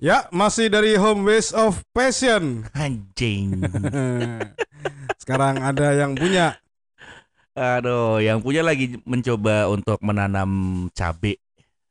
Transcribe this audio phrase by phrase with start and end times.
[0.00, 2.64] Ya, masih dari Home Base of Passion.
[2.72, 3.60] Anjing.
[5.20, 6.56] Sekarang ada yang punya.
[7.52, 11.36] Aduh, yang punya lagi mencoba untuk menanam cabe,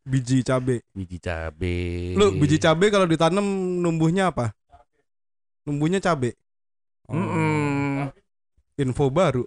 [0.02, 0.82] biji cabe.
[0.90, 2.18] biji cabe.
[2.18, 3.46] Lu biji cabe kalau ditanam
[3.78, 4.58] numbuhnya apa?
[5.70, 6.34] Numbuhnya cabe.
[7.06, 8.10] Oh.
[8.82, 9.46] Info baru.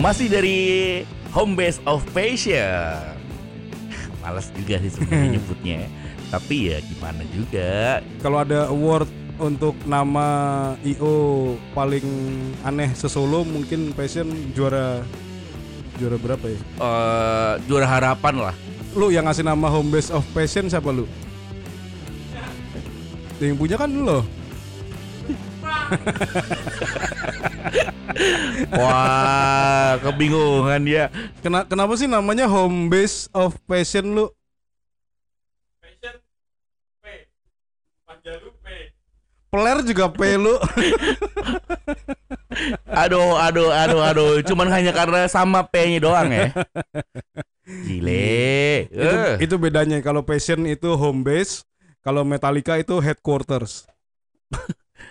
[0.00, 0.58] Masih dari
[1.36, 3.20] Home Base of Passion.
[4.24, 5.80] Males juga sih sebenarnya nyebutnya.
[6.32, 8.00] Tapi ya gimana juga.
[8.24, 10.24] Kalau ada award untuk nama
[10.84, 12.04] IO paling
[12.64, 15.04] aneh sesolo mungkin Passion juara
[15.96, 16.56] juara berapa ya?
[16.56, 18.54] eh juara harapan lah.
[18.96, 21.04] Lu yang ngasih nama Home Base of Passion siapa lu?
[23.36, 24.24] Yang punya kan lu loh.
[28.74, 31.08] Wah, kebingungan ya.
[31.40, 34.26] Kena, kenapa sih namanya Home Base of Passion lu?
[39.50, 40.54] Peler juga P lu.
[42.86, 44.30] Aduh, aduh, aduh, aduh.
[44.46, 46.54] Cuman hanya karena sama P-nya doang ya.
[47.66, 48.86] Gile.
[48.90, 49.34] itu, Eh.
[49.42, 51.66] itu bedanya kalau Passion itu home base,
[52.02, 53.90] kalau Metallica itu headquarters.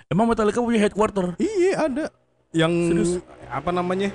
[0.09, 1.37] Emang Metallica punya headquarter?
[1.37, 2.05] Iya ada.
[2.49, 3.11] Yang Serius?
[3.45, 4.09] apa namanya?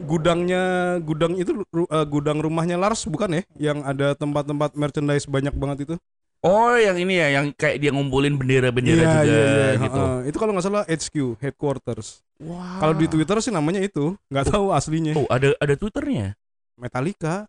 [0.00, 3.42] Gudangnya gudang itu eh, gudang rumahnya Lars bukan ya?
[3.60, 5.94] Yang ada tempat-tempat merchandise banyak banget itu.
[6.40, 10.00] Oh, yang ini ya, yang kayak dia ngumpulin bendera-bendera juga gitu.
[10.00, 10.32] Heeh.
[10.32, 12.24] Itu kalau nggak salah HQ headquarters.
[12.40, 12.80] Wah.
[12.80, 15.20] Kalau di Twitter sih namanya itu, nggak tahu aslinya.
[15.20, 16.32] Oh, ada ada Twitternya.
[16.80, 17.44] Metallica.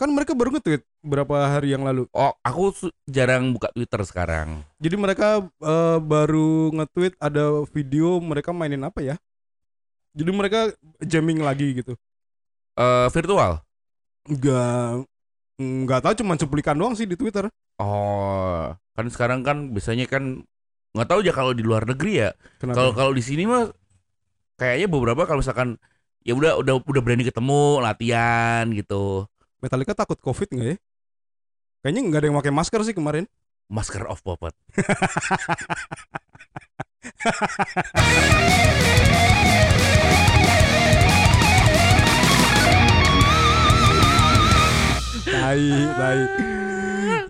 [0.00, 2.08] Kan mereka baru nge-tweet berapa hari yang lalu.
[2.16, 2.72] Oh, aku
[3.04, 4.64] jarang buka Twitter sekarang.
[4.80, 9.20] Jadi mereka eh, baru nge-tweet ada video mereka mainin apa ya?
[10.16, 10.72] Jadi mereka
[11.04, 11.92] jamming lagi gitu.
[12.80, 13.60] Eh virtual.
[14.24, 15.04] Enggak
[15.60, 17.52] nggak tahu cuma cuplikan doang sih di Twitter.
[17.76, 20.40] Oh, kan sekarang kan biasanya kan
[20.96, 22.30] nggak tahu ya kalau di luar negeri ya.
[22.64, 23.68] Kalau kalau di sini mah
[24.56, 25.76] kayaknya beberapa kalau misalkan
[26.24, 29.28] ya udah udah udah berani ketemu latihan gitu.
[29.60, 30.76] Metallica takut Covid nggak ya?
[31.84, 33.24] Kayaknya nggak ada yang pakai masker sih kemarin.
[33.70, 34.56] Masker of Popot.
[45.24, 45.62] Tai,
[45.94, 46.20] tai.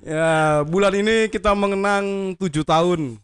[0.01, 3.21] Ya, bulan ini kita mengenang tujuh tahun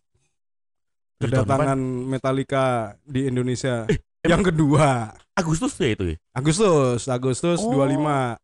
[1.16, 1.80] Tujuh tahun kedatangan
[2.12, 2.64] Metallica
[3.02, 3.88] di Indonesia.
[3.88, 6.16] Eh, yang kedua, Agustus ya itu ya.
[6.36, 7.72] Agustus, Agustus Oh.
[7.72, 8.36] 25.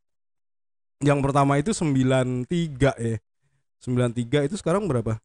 [1.02, 2.46] Yang pertama itu 93
[2.96, 3.16] ya.
[3.82, 5.18] 93 itu sekarang berapa?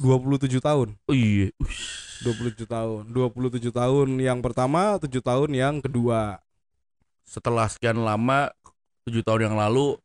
[0.00, 0.88] 27 tahun.
[1.06, 1.52] Oh iya.
[1.60, 2.24] Ush.
[2.24, 3.02] 27 tahun.
[3.10, 6.40] 27 tahun yang pertama, 7 tahun yang kedua.
[7.26, 8.50] Setelah sekian lama
[9.02, 9.98] tujuh tahun yang lalu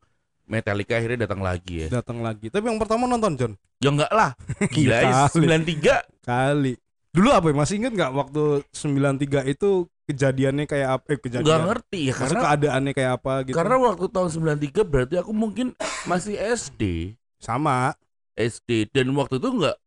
[0.47, 1.87] Metallica akhirnya datang lagi ya.
[2.01, 2.47] Datang lagi.
[2.47, 4.31] Tapi yang pertama nonton John Ya enggak lah.
[4.75, 5.45] Gila ya Kali.
[5.77, 6.73] 93 kali.
[7.13, 7.55] Dulu apa ya?
[7.55, 11.05] Masih inget nggak waktu 93 itu kejadiannya kayak apa?
[11.11, 11.61] Eh kejadian.
[11.67, 13.55] ngerti ya karena keadaannya kayak apa gitu.
[13.55, 15.75] karena waktu tahun 93 berarti aku mungkin
[16.07, 17.13] masih SD.
[17.37, 17.93] sama.
[18.33, 19.77] SD dan waktu itu enggak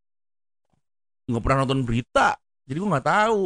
[1.31, 2.35] nggak pernah nonton berita.
[2.67, 3.43] Jadi gua nggak tahu.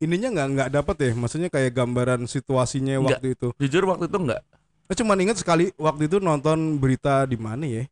[0.00, 1.10] Ininya nggak nggak dapat ya.
[1.12, 3.06] Maksudnya kayak gambaran situasinya Nggak.
[3.10, 3.48] waktu itu.
[3.58, 4.42] Jujur waktu itu enggak.
[4.86, 7.84] Saya cuma ingat sekali waktu itu nonton berita di mana ya?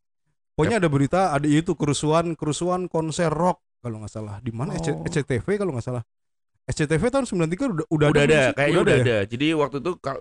[0.59, 5.07] Pokoknya ada berita ada itu kerusuhan kerusuhan konser rock kalau nggak salah di mana Oh.
[5.07, 6.03] SCTV kalau nggak salah.
[6.69, 8.57] SCTV tahun 93 udah udah, Udah ada, sih?
[8.57, 9.03] kayaknya udah, ya?
[9.03, 9.19] ada.
[9.25, 10.21] Jadi waktu itu kalau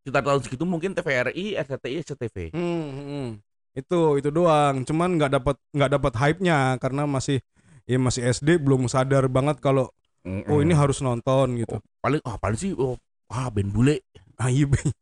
[0.00, 2.36] sekitar tahun segitu mungkin TVRI, RCTI, SCTV.
[2.56, 3.28] Hmm, hmm.
[3.76, 4.84] Itu itu doang.
[4.88, 7.44] Cuman nggak dapat nggak dapat hype-nya karena masih
[7.84, 9.92] ya masih SD belum sadar banget kalau
[10.24, 11.76] oh ini harus nonton gitu.
[11.76, 12.96] Oh, paling ah paling sih oh,
[13.28, 14.00] ah band bule.
[14.40, 14.88] Ah iya Bang.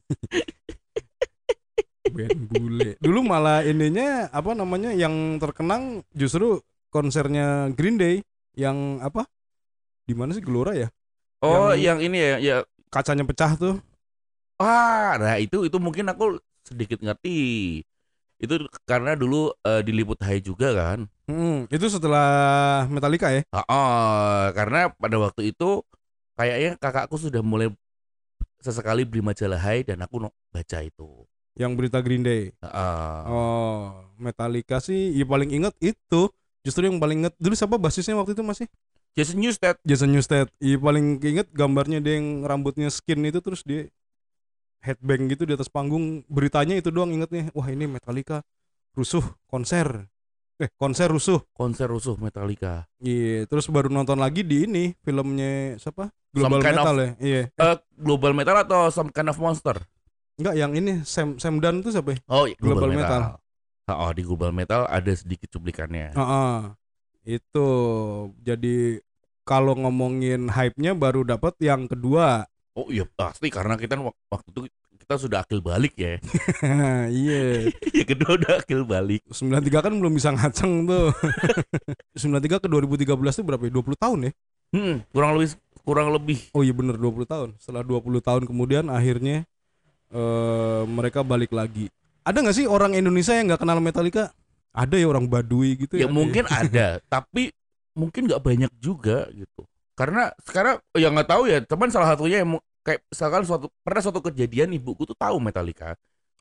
[2.13, 3.01] Band bule.
[3.01, 6.61] Dulu malah ininya apa namanya yang terkenang justru
[6.93, 8.21] konsernya Green Day
[8.53, 9.25] yang apa?
[10.09, 10.89] Di mana sih Gelora ya?
[11.43, 12.57] Oh, Yang- yang, ini ya ya
[12.93, 13.75] Kacanya pecah tuh.
[14.63, 17.83] ah nah itu itu mungkin aku sedikit ngerti.
[18.43, 21.07] Itu karena dulu eh, diliput Hai juga kan.
[21.31, 22.27] Hmm, itu setelah
[22.91, 23.47] Metallica ya?
[23.55, 25.81] Ah, ah, karena pada waktu itu
[26.35, 27.71] kayaknya kakakku sudah mulai
[28.63, 31.27] sesekali beli majalah Hai dan aku no- baca itu.
[31.55, 32.51] Yang berita Green Day.
[32.65, 33.23] Ah.
[33.29, 33.81] Oh,
[34.19, 36.23] Metallica sih ya paling inget itu.
[36.63, 38.67] Justru yang paling inget dulu siapa basisnya waktu itu masih?
[39.13, 39.77] Jason Newsted.
[39.85, 40.49] Jason Newsted.
[40.57, 43.93] Iya paling inget gambarnya dia yang rambutnya skin itu terus dia
[44.81, 46.25] headbang gitu di atas panggung.
[46.33, 47.53] Beritanya itu doang ingetnya.
[47.53, 48.41] Wah ini Metallica
[48.97, 50.09] rusuh konser.
[50.61, 51.43] Eh, konser rusuh.
[51.57, 52.87] konser rusuh Metallica.
[53.03, 56.13] Iya, terus baru nonton lagi di ini filmnya siapa?
[56.31, 57.11] Global Kind Metal of- ya.
[57.19, 57.43] Iya.
[57.51, 59.77] Eh, Global Metal atau Some Kind of Monster?
[60.39, 62.15] Enggak, yang ini Sam Sam Dunn tuh siapa?
[62.15, 62.19] ya?
[62.31, 63.21] Oh, iya, Global, Global Metal.
[63.21, 63.93] Metal.
[63.93, 66.15] Oh, di Global Metal ada sedikit cuplikannya.
[66.15, 66.59] Heeh.
[67.23, 67.69] Itu
[68.43, 68.99] jadi
[69.43, 72.47] kalau ngomongin hype-nya baru dapat yang kedua.
[72.73, 74.61] Oh iya pasti karena kita wak- waktu itu
[75.03, 76.17] kita sudah akil balik ya.
[77.11, 77.69] Iya.
[77.99, 79.21] Yang kedua udah akil balik.
[79.29, 81.11] 93 kan belum bisa ngaceng tuh.
[82.23, 83.73] 93 ke 2013 tuh berapa ya?
[83.75, 84.33] 20 tahun ya?
[84.73, 86.39] Hmm, kurang lebih kurang lebih.
[86.55, 87.49] Oh iya bener 20 tahun.
[87.59, 89.43] Setelah 20 tahun kemudian akhirnya
[90.15, 91.91] eh mereka balik lagi.
[92.23, 94.31] Ada nggak sih orang Indonesia yang nggak kenal Metallica?
[94.73, 96.13] Ada ya orang Baduy gitu Ya ya.
[96.13, 97.53] mungkin ada, tapi
[97.93, 99.69] mungkin nggak banyak juga gitu.
[99.93, 104.21] Karena sekarang ya nggak tahu ya, teman salah satunya yang kayak misalkan suatu pernah suatu
[104.25, 105.95] kejadian ibuku tuh tahu Metallica.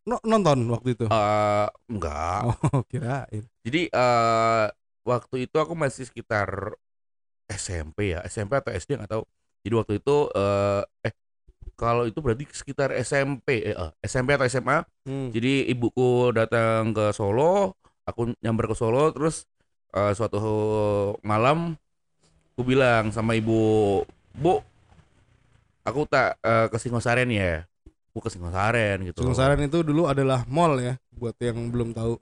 [0.08, 1.06] No- nonton waktu itu.
[1.12, 2.42] Eh enggak.
[2.48, 3.44] Oh, kirain.
[3.62, 4.66] Jadi eh
[5.04, 6.74] waktu itu aku masih sekitar
[7.52, 9.24] SMP ya, SMP atau SD nggak tahu.
[9.62, 11.14] Jadi waktu itu eh eh
[11.78, 14.86] kalau itu berarti sekitar SMP, eh, eh, SMP atau SMA.
[15.06, 15.30] Hmm.
[15.34, 17.74] Jadi ibuku datang ke Solo,
[18.06, 19.46] aku nyamber ke Solo, terus
[19.94, 20.40] eh, suatu
[21.22, 21.76] malam
[22.56, 24.02] aku bilang sama ibu,
[24.36, 24.62] bu,
[25.86, 27.66] aku tak eh, ke Singosaren ya,
[28.14, 29.26] aku ke Singosaren gitu.
[29.26, 32.18] Singosaren itu dulu adalah mall ya buat yang belum tahu.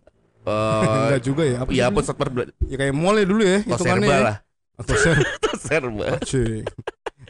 [0.48, 1.58] Eh, Enggak juga ya.
[1.64, 4.22] Apa ya perbelanja, ya kayak mall ya dulu ya hitungannya serba ya.
[4.24, 4.38] lah,
[4.80, 5.28] Atau ser-
[5.60, 6.08] serba.
[6.30, 6.64] Cing.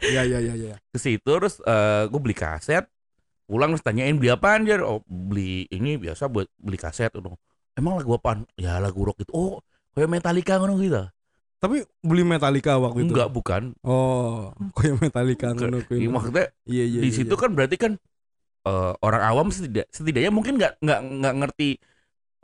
[0.00, 0.74] Iya iya iya iya.
[0.88, 2.88] ke situ terus eh gue beli kaset
[3.44, 7.36] pulang terus tanyain beli apaan dia oh beli ini biasa buat beli kaset gitu.
[7.80, 9.52] Emang lagu apaan ya lagu rock gitu oh
[9.96, 11.02] kayak Metallica ngono gitu
[11.60, 13.12] Tapi beli Metallica waktu itu.
[13.12, 14.48] enggak bukan Oh,
[14.80, 16.04] kayak Metallica ngono kuwi.
[16.04, 17.00] Iya, maksudnya Iya iya.
[17.04, 17.40] di iya, situ iya.
[17.42, 17.92] kan berarti kan
[18.68, 21.68] eh, orang awam setidak, setidaknya mungkin nggak nggak nggak ngerti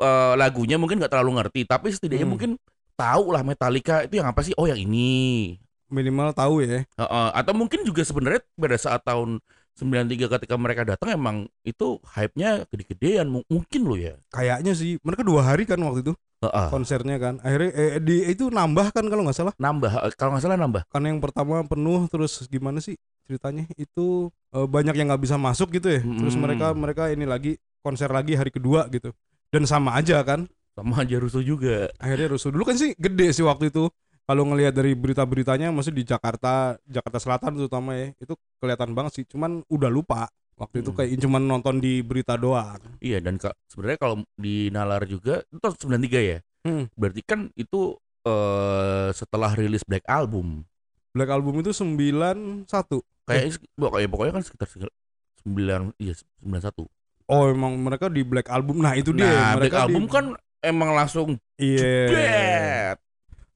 [0.02, 2.34] eh, lagunya mungkin nggak terlalu ngerti tapi setidaknya Hmm.
[2.34, 2.50] mungkin
[2.96, 5.56] tahu lah Metallica itu yang apa sih oh yang ini
[5.86, 6.82] minimal tahu ya.
[6.82, 9.38] Heeh, atau mungkin juga sebenarnya pada saat tahun
[9.76, 14.17] 93 ketika mereka datang emang itu hype-nya gede-gedean mu- mungkin lo ya.
[14.32, 16.69] Kayaknya sih mereka dua hari kan waktu itu Heeh.
[16.73, 17.34] konsernya kan.
[17.44, 19.55] Akhirnya eh, di itu nambah kan kalau nggak salah.
[19.61, 20.82] Nambah eh, kalau nggak salah nambah.
[20.88, 22.96] Kan yang pertama penuh terus gimana sih
[23.28, 23.69] ceritanya?
[23.76, 26.00] Itu eh, banyak yang nggak bisa masuk gitu ya.
[26.00, 26.40] Terus Mm-mm.
[26.40, 29.12] mereka mereka ini lagi konser lagi hari kedua gitu.
[29.52, 30.49] Dan sama aja kan.
[30.76, 31.88] Sama aja rusuh juga.
[31.96, 33.88] Akhirnya rusuh dulu kan sih gede sih waktu itu.
[34.26, 39.25] Kalau ngelihat dari berita-beritanya masih di Jakarta, Jakarta Selatan terutama ya, itu kelihatan banget sih.
[39.25, 40.26] Cuman udah lupa.
[40.56, 40.99] Waktu itu Hmm.
[40.99, 42.81] kayak cuman nonton di berita doang.
[42.99, 46.38] Iya dan ka- sebenarnya kalau di Nalar juga itu tahun 93 ya.
[46.64, 46.88] Hmm.
[46.93, 47.94] Berarti kan itu
[48.25, 50.64] eh setelah rilis Black Album.
[51.12, 52.67] Black Album itu 91.
[53.23, 54.67] Kayak pokoknya pokoknya kan sekitar
[55.44, 56.88] 9 iya 91.
[57.26, 58.81] Oh, emang mereka di Black Album.
[58.81, 59.26] Nah, itu dia.
[59.26, 60.25] nah, Black mereka Album di, kan
[60.61, 61.78] emang langsung Iya.
[61.78, 62.96] jebret.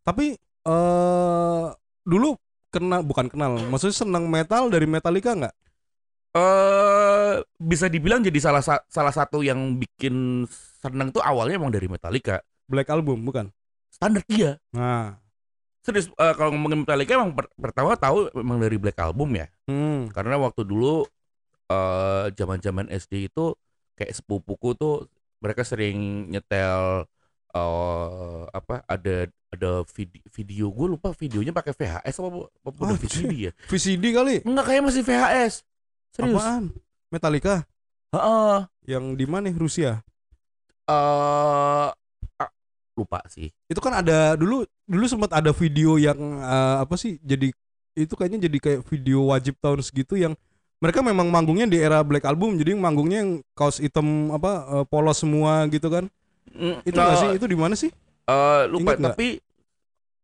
[0.03, 1.67] Tapi eh
[2.05, 2.37] dulu
[2.71, 5.55] kena bukan kenal, maksudnya senang metal dari Metallica nggak?
[6.31, 10.47] eh bisa dibilang jadi salah sa- salah satu yang bikin
[10.79, 12.39] seneng tuh awalnya emang dari Metallica.
[12.71, 13.51] Black Album bukan?
[13.91, 14.63] Standar dia.
[14.71, 15.19] Nah,
[15.83, 19.51] Serius eh, kalau ngomongin Metallica emang per- pertama tahu emang dari Black Album ya.
[19.67, 21.03] hmm, Karena waktu dulu
[21.71, 23.55] eh zaman-zaman SD itu
[23.99, 25.11] kayak sepupuku tuh
[25.43, 27.11] mereka sering nyetel
[27.51, 32.99] eh apa ada ada video, video gue lupa videonya pakai VHS apa, apa udah.
[32.99, 33.53] VCD ya?
[33.67, 34.35] VCD kali.
[34.47, 35.67] Enggak kayak masih VHS.
[36.15, 36.39] Serius.
[36.39, 36.65] Apaan?
[37.11, 37.67] Metallica
[38.15, 38.59] Heeh.
[38.87, 39.51] yang di mana?
[39.51, 40.03] Rusia.
[40.91, 41.89] eh
[42.39, 42.51] ah,
[42.99, 43.51] lupa sih.
[43.71, 47.19] Itu kan ada dulu dulu sempat ada video yang eh, apa sih?
[47.23, 47.51] Jadi
[47.99, 50.39] itu kayaknya jadi kayak video wajib tahun segitu yang
[50.81, 55.19] mereka memang manggungnya di era Black Album jadi manggungnya yang kaos hitam apa eh, polos
[55.19, 56.07] semua gitu kan.
[56.51, 57.31] Mm, Itu nah, sih?
[57.37, 57.91] Itu di mana sih?
[58.27, 59.39] eh, lupa Ingat tapi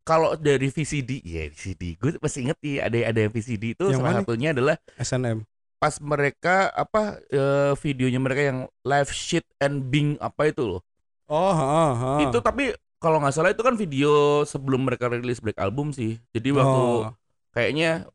[0.03, 3.99] kalau dari VCD ya VCD gue masih inget ya ada ada yang VCD itu Yang
[3.99, 4.21] salah mana?
[4.23, 5.39] satunya adalah SNM.
[5.77, 10.83] pas mereka apa eh, videonya mereka yang live shit and bing apa itu loh
[11.27, 12.13] Oh, ha, ha.
[12.23, 14.11] itu tapi kalau nggak salah itu kan video
[14.43, 17.11] sebelum mereka rilis Black Album sih jadi waktu Oh.
[17.51, 18.07] kayaknya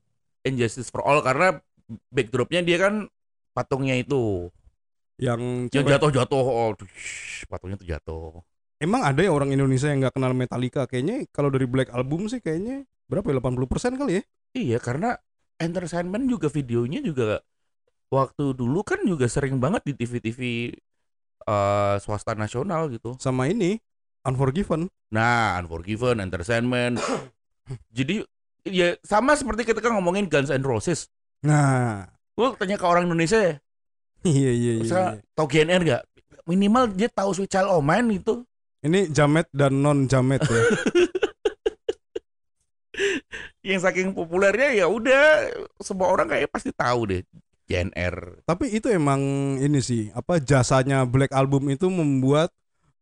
[0.42, 1.60] Injustice for All karena
[2.08, 3.12] backdropnya dia kan
[3.52, 4.48] patungnya itu
[5.22, 6.74] yang yang jatuh-jatuh oh
[7.46, 8.42] patungnya tuh jatuh
[8.82, 10.90] Emang ada ya orang Indonesia yang nggak kenal Metallica?
[10.90, 13.38] Kayaknya kalau dari Black Album sih kayaknya berapa ya?
[13.38, 14.24] 80% kali ya?
[14.58, 15.22] Iya karena
[15.62, 17.46] entertainment juga videonya juga
[18.10, 20.40] waktu dulu kan juga sering banget di TV-TV
[21.46, 23.14] eh, swasta nasional gitu.
[23.22, 23.78] Sama ini
[24.26, 24.90] Unforgiven.
[25.14, 26.98] Nah, Unforgiven, Entertainment.
[27.98, 28.26] Jadi
[28.66, 31.06] ya sama seperti kita kan ngomongin Guns N' Roses.
[31.46, 33.56] Nah, Gue tanya ke orang Indonesia ya,
[34.26, 34.84] iya iya iya.
[34.84, 35.24] misalnya iya.
[35.34, 36.04] tau GNR gak?
[36.50, 38.42] Minimal dia tahu Sweet Child O' Mine itu.
[38.82, 40.64] Ini jamet dan non jamet ya.
[43.62, 47.22] yang saking populernya ya udah semua orang kayak pasti tahu deh
[47.70, 49.22] JNR Tapi itu emang
[49.62, 52.50] ini sih apa jasanya Black Album itu membuat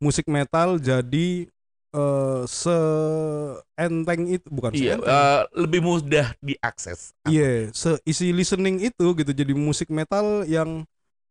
[0.03, 1.47] musik metal jadi
[1.89, 9.57] eh seenteng itu bukan iya eh, lebih mudah diakses Iya, seisi listening itu gitu jadi
[9.57, 10.85] musik metal yang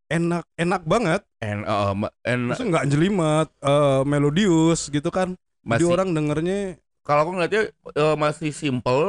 [0.09, 1.21] enak enak banget.
[1.41, 5.29] eh, ma- and Maksudnya nggak jelimet, eh, melodius gitu kan.
[5.69, 7.61] Jadi masih orang dengernya kalau aku ngeliatnya
[8.01, 9.03] eh, masih simple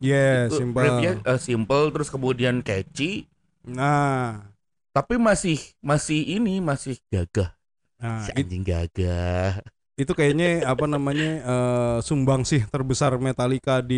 [0.00, 0.84] ya Itu simpel.
[0.84, 3.28] riffnya, eh, simple terus kemudian catchy
[3.68, 4.50] Nah,
[4.94, 7.50] tapi masih masih ini masih gagah
[7.98, 9.62] nah si it- anjing gagah
[10.00, 13.94] itu kayaknya apa namanya eh, sumbang sih terbesar Metallica di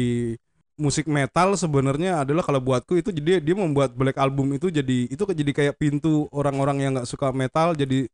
[0.81, 5.21] musik metal sebenarnya adalah kalau buatku itu jadi dia membuat Black Album itu jadi itu
[5.21, 8.09] jadi kayak pintu orang-orang yang nggak suka metal jadi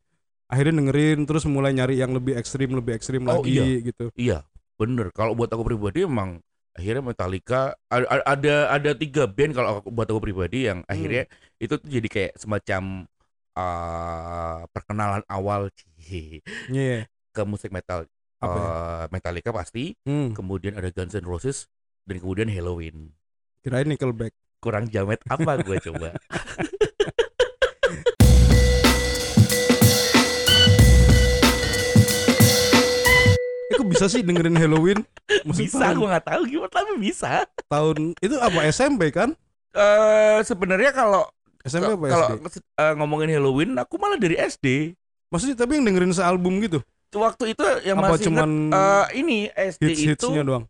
[0.47, 3.65] akhirnya dengerin terus mulai nyari yang lebih ekstrim lebih ekstrim Oh, lagi iya.
[3.83, 4.11] gitu.
[4.19, 4.39] iya
[4.77, 6.43] bener kalau buat aku pribadi emang
[6.77, 11.25] akhirnya Metallica ada ada, ada tiga band kalau aku, buat aku pribadi yang akhirnya
[11.57, 13.09] itu tuh jadi kayak semacam
[13.57, 17.09] eh, perkenalan awal cie, Iya.
[17.33, 18.05] ke musik metal
[18.37, 18.69] Apa ya?
[18.69, 21.65] Eh, Metallica pasti Hmm, kemudian ada Guns N' Roses
[22.07, 23.11] dan kemudian Halloween
[23.61, 24.31] kirain Nickelback.
[24.63, 26.15] kurang jamet apa gue coba
[33.67, 35.03] Eh, kok bisa sih dengerin Halloween?
[35.43, 39.35] Musik bisa gue nggak tahu gimana tapi bisa tahun itu apa SMP kan?
[39.77, 41.29] eh sebenarnya kalau
[41.61, 42.63] SMP apa kalau SD?
[42.79, 44.97] eh, ngomongin Halloween aku malah dari SD
[45.27, 46.79] Maksudnya tapi yang dengerin sealbum gitu?
[47.11, 50.65] waktu itu yang apa masih cuman inget, eh, ini SD itu hits-hitsnya doang?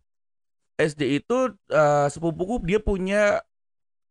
[0.77, 3.41] SD itu eh, sepupuku dia punya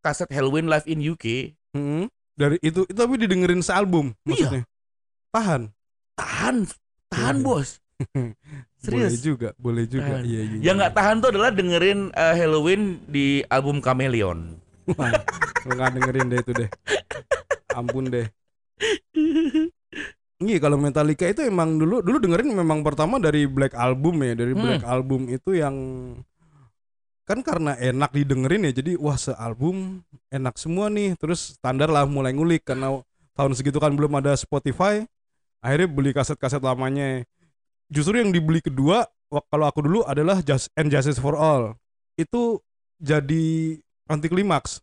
[0.00, 2.06] kaset Halloween live in UK Mm-mm.
[2.36, 4.68] Dari itu, itu tapi didengerin sealbum maksudnya.
[5.30, 5.72] Tahan.
[6.14, 6.56] tahan
[7.08, 7.44] tahan Iya.
[7.44, 7.68] bos
[8.12, 10.20] Boleh serius juga, boleh juga.
[10.20, 10.24] Tahan.
[10.24, 10.58] Iya, iya.
[10.62, 14.56] yang nggak tahan tuh adalah dengerin eh, Halloween di album Chameleon
[15.66, 16.68] nggak dengerin deh itu deh.
[17.72, 18.26] Ampun deh.
[20.36, 24.52] Iya kalau Metallica itu emang dulu dulu dengerin memang pertama dari Black Album ya dari
[24.52, 24.60] Hmm.
[24.60, 25.72] Black Album itu yang
[27.26, 31.18] kan karena enak didengerin ya jadi wah sealbum enak semua nih.
[31.18, 32.62] Terus standar lah mulai ngulik.
[32.62, 33.02] Karena
[33.34, 35.02] tahun segitu kan belum ada Spotify
[35.58, 37.26] akhirnya beli kaset-kaset lamanya.
[37.90, 39.04] Justru yang dibeli kedua
[39.50, 41.74] kalau aku dulu adalah Just and Justice for All.
[42.14, 42.62] Itu
[43.02, 44.80] jadi anti klimaks.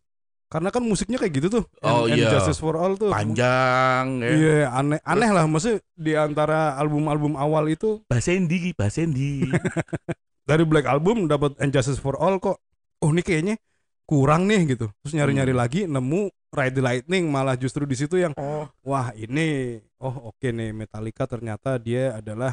[0.52, 2.30] Karena kan musiknya kayak gitu tuh Oh, and, and iya.
[2.30, 3.10] Justice for All tuh.
[3.10, 4.28] Panjang ya.
[4.30, 5.48] Iya aneh aneh lah.
[5.48, 9.48] Maksudnya di antara album-album awal itu Basendi Basendi
[10.44, 12.60] dari Black Album dapat And Justice for All kok
[13.00, 13.56] oh ini kayaknya
[14.04, 15.60] kurang nih gitu terus nyari-nyari Hmm.
[15.64, 20.44] lagi nemu Ride the Lightning malah justru di situ yang oh wah ini oh oke
[20.44, 22.52] nih Metallica ternyata dia adalah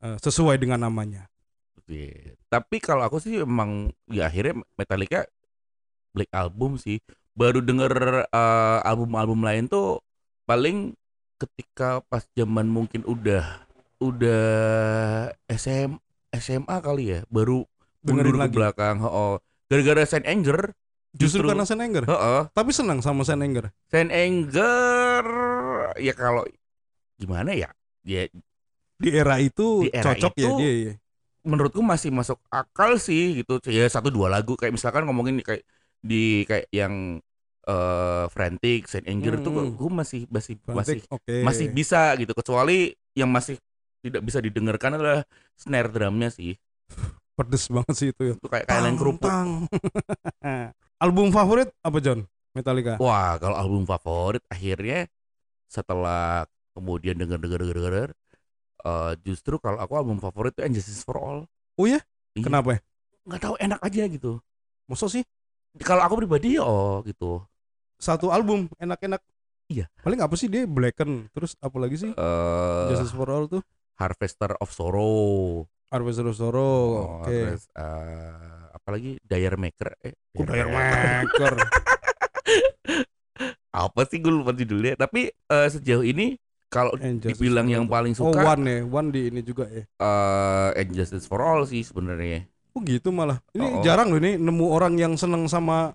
[0.00, 1.28] eh, sesuai dengan namanya
[1.90, 2.38] Iya.
[2.46, 5.26] Tapi kalau aku sih emang ya akhirnya Metallica
[6.14, 7.02] Black Album sih.
[7.34, 9.98] Baru denger eh, album-album lain tuh
[10.46, 10.94] paling
[11.34, 13.42] ketika pas zaman mungkin udah
[13.98, 14.44] udah
[15.50, 15.98] SM
[16.32, 17.66] SMA kali ya, baru
[18.00, 18.54] Dengerin mundur ke lagi.
[18.54, 18.96] belakang.
[19.00, 20.70] Oh, gara-gara Saint Anger.
[21.10, 22.42] justru, Justru- karena Saint Anger Heeh.
[22.54, 25.26] tapi senang sama Saint Anger Saint Anger
[25.98, 26.46] ya kalau
[27.16, 27.66] gimana ya?
[28.00, 28.30] Ya
[28.94, 30.92] di era itu Di era cocok ya itu- dia ya.
[31.42, 35.66] menurutku masih masuk akal sih gitu ya satu dua lagu kayak misalkan ngomongin kayak
[35.98, 37.18] di kayak yang
[37.60, 39.74] eh frantic Saint Anger tuh Hmm.
[39.74, 43.58] gue masih masih masih Frantic, oke masih bisa gitu kecuali yang masih
[44.00, 45.20] tidak bisa didengarkan adalah
[45.56, 46.56] snare drumnya sih.
[47.36, 48.34] Pedes banget sih itu ya.
[48.36, 49.30] Itu kayak kayak lain kerupuk.
[51.04, 52.28] album favorit apa John?
[52.52, 52.98] Metallica?
[52.98, 55.06] Wah kalau album favorit akhirnya
[55.70, 58.10] setelah kemudian denger denger denger denger
[58.84, 61.40] eh, justru kalau aku album favorit itu Injustice for All.
[61.78, 62.02] Oh ya?
[62.34, 62.44] Iya.
[62.44, 62.80] kenapa ya?
[63.24, 64.32] Nggak tahu enak aja gitu.
[64.90, 65.22] Masa sih.
[65.80, 67.40] Kalau aku pribadi ya oh gitu.
[68.00, 69.22] Satu album enak-enak.
[69.70, 69.86] Iya.
[70.02, 72.10] paling apa sih dia Blacken terus apa lagi sih?
[72.10, 73.62] Eh Justice for All tuh
[74.00, 75.68] Harvester of Sorrow.
[75.90, 81.54] Harvester of Sorrow Oh, oke Terus eh, apalagi Dire Maker eh Dire Dire Maker
[83.70, 86.34] Apa sih gue lupa judulnya, tapi eh, sejauh ini
[86.66, 87.90] kalau dibilang yang All.
[87.90, 91.66] paling oh suka One ya One di ini juga ya eh And Justice for All
[91.66, 92.46] sih sebenarnya.
[92.70, 93.82] Oh gitu malah ini Oh.
[93.82, 95.90] jarang loh ini nemu orang yang seneng sama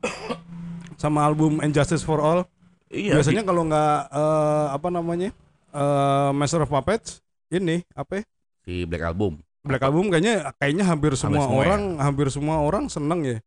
[0.95, 2.43] sama album And Justice for All
[2.85, 3.15] Iya.
[3.15, 5.31] biasanya kalau nggak eh, apa namanya
[5.71, 8.23] eh, Master of Puppets ini apa ya?
[8.65, 9.41] di, di Black Album.
[9.65, 11.65] Black Album kayaknya kayaknya hampir semua semua ya?
[11.69, 13.37] orang hampir semua orang seneng ya.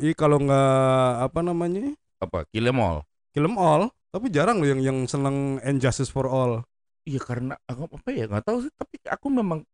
[0.00, 2.48] Ih kalau nggak apa namanya Apa?
[2.48, 3.04] Kill Em All.
[3.34, 6.64] Kill 'Em All, tapi jarang loh yang yang seneng And Justice for All.
[7.02, 9.66] Iya karena aku apa ya nggak tahu sih tapi aku memang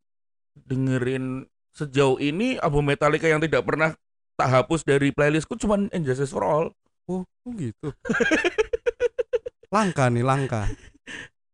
[0.56, 1.44] dengerin
[1.76, 3.94] sejauh ini album Metallica yang tidak pernah
[4.38, 6.66] tak hapus dari playlistku cuman Injustice for All.
[7.08, 7.90] Oh, oh gitu.
[9.74, 10.70] langka nih, langka.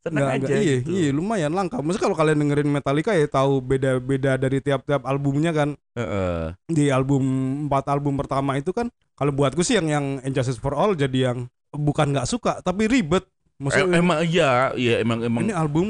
[0.05, 0.89] Tenang Nggak- aja nggak- iya, gitu.
[0.93, 1.81] iya lumayan langka.
[1.81, 5.73] Maksudnya kalau kalian dengerin Metallica ya tahu beda-beda dari tiap-tiap albumnya kan.
[5.97, 6.53] Heeh.
[6.69, 7.25] Di album
[7.65, 11.49] empat album pertama itu kan kalau buatku sih yang yang Injustice for All jadi yang
[11.73, 13.25] bukan nggak suka tapi ribet.
[13.57, 15.87] Maksudnya emang iya, iya emang emang ini album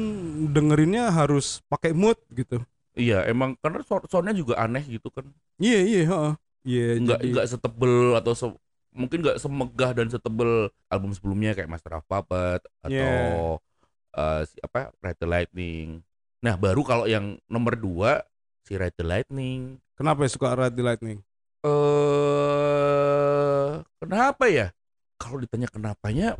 [0.47, 2.63] dengerinnya harus pakai mood gitu.
[2.93, 5.27] iya emang karena sound- soundnya juga aneh gitu kan.
[5.57, 6.33] Iya, iya, heeh.
[6.63, 10.51] Iya, Nggak jadi- nggak setebel atau se- mungkin nggak semegah dan setebel
[10.87, 13.59] album sebelumnya kayak Master of Puppet atau Yeah.
[14.47, 15.99] Si apa Ride the Lightning.
[16.39, 18.23] Nah baru kalau yang nomor dua
[18.63, 19.77] si Ride the Lightning.
[19.95, 21.19] Kenapa ya suka Ride the Lightning?
[21.65, 24.69] eh kenapa ya?
[25.17, 26.37] Kalau ditanya kenapanya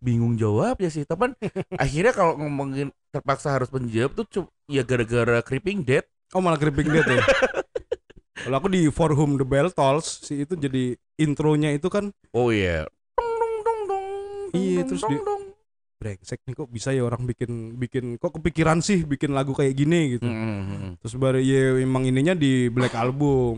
[0.00, 1.04] bingung jawab ya sih.
[1.04, 1.36] Tapi
[1.84, 6.04] akhirnya kalau ngomongin terpaksa harus menjawab tuh ya gara-gara Creeping Dead.
[6.32, 7.24] Oh malah Creeping Dead ya.
[8.44, 12.52] Kalau aku di For Whom the Bell Tolls sih itu jadi intronya itu kan Oh
[12.52, 12.84] iya.
[13.16, 14.04] Dong, dong, dong, dong,
[14.52, 15.33] Iya, terus di-.
[15.94, 20.18] Brengsek nih kok bisa ya orang bikin bikin kok kepikiran sih bikin lagu kayak gini
[20.18, 20.26] gitu.
[20.26, 20.92] Mm, mm, mm.
[21.00, 23.56] Terus baru ya emang ininya di Black Album.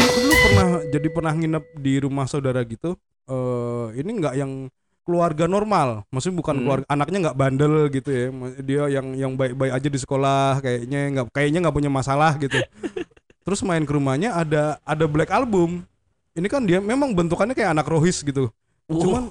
[0.00, 2.94] Aku dulu pernah jadi pernah nginep di rumah saudara gitu.
[3.26, 4.52] Eh ini nggak yang
[5.00, 6.62] keluarga normal, maksudnya bukan Hmm.
[6.62, 8.26] keluarga anaknya nggak bandel gitu ya.
[8.62, 12.54] Dia yang yang baik-baik aja di sekolah, kayaknya nggak kayaknya nggak punya masalah gitu.
[13.44, 15.82] Terus main ke rumahnya ada ada Black Album.
[16.34, 18.50] Ini kan dia memang bentukannya kayak anak rohis gitu.
[18.86, 19.26] Cuman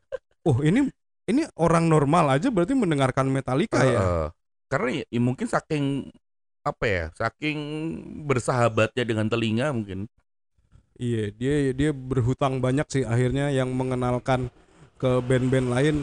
[0.48, 0.90] oh ini
[1.24, 4.00] ini orang normal aja berarti mendengarkan Metallica ya.
[4.00, 4.26] Heeh.
[4.68, 6.10] Karena ya, ya mungkin saking
[6.64, 7.58] apa ya, saking
[8.24, 10.08] bersahabatnya dengan telinga mungkin.
[10.94, 14.46] Iya, dia dia berhutang banyak sih akhirnya yang mengenalkan
[14.94, 15.96] ke band-band lain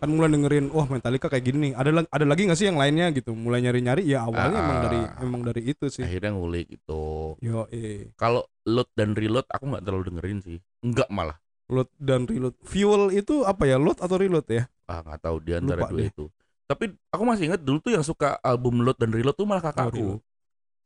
[0.00, 1.72] kan mulai dengerin wah Metallica kayak gini nih.
[1.76, 3.30] Ada ada lagi nggak sih yang lainnya gitu.
[3.30, 4.82] Mulai nyari-nyari ya awalnya emang Ah.
[4.82, 6.00] dari emang dari itu sih.
[6.00, 7.02] Akhirnya ngulik itu.
[7.38, 8.10] Yo, eh.
[8.14, 10.58] Kalau load dan reload aku nggak terlalu dengerin sih.
[10.80, 11.36] Enggak malah.
[11.68, 12.56] Load dan reload.
[12.64, 13.76] Fuel itu apa ya?
[13.76, 14.64] Load atau reload ya?
[14.84, 16.08] Ah nggak tahu di antara Lupa dua deh.
[16.08, 16.24] itu.
[16.64, 19.66] Tapi aku masih ingat dulu tuh yang suka album load dan reload tuh malah Oh,
[19.68, 19.96] kakakku.
[20.16, 20.20] Reload.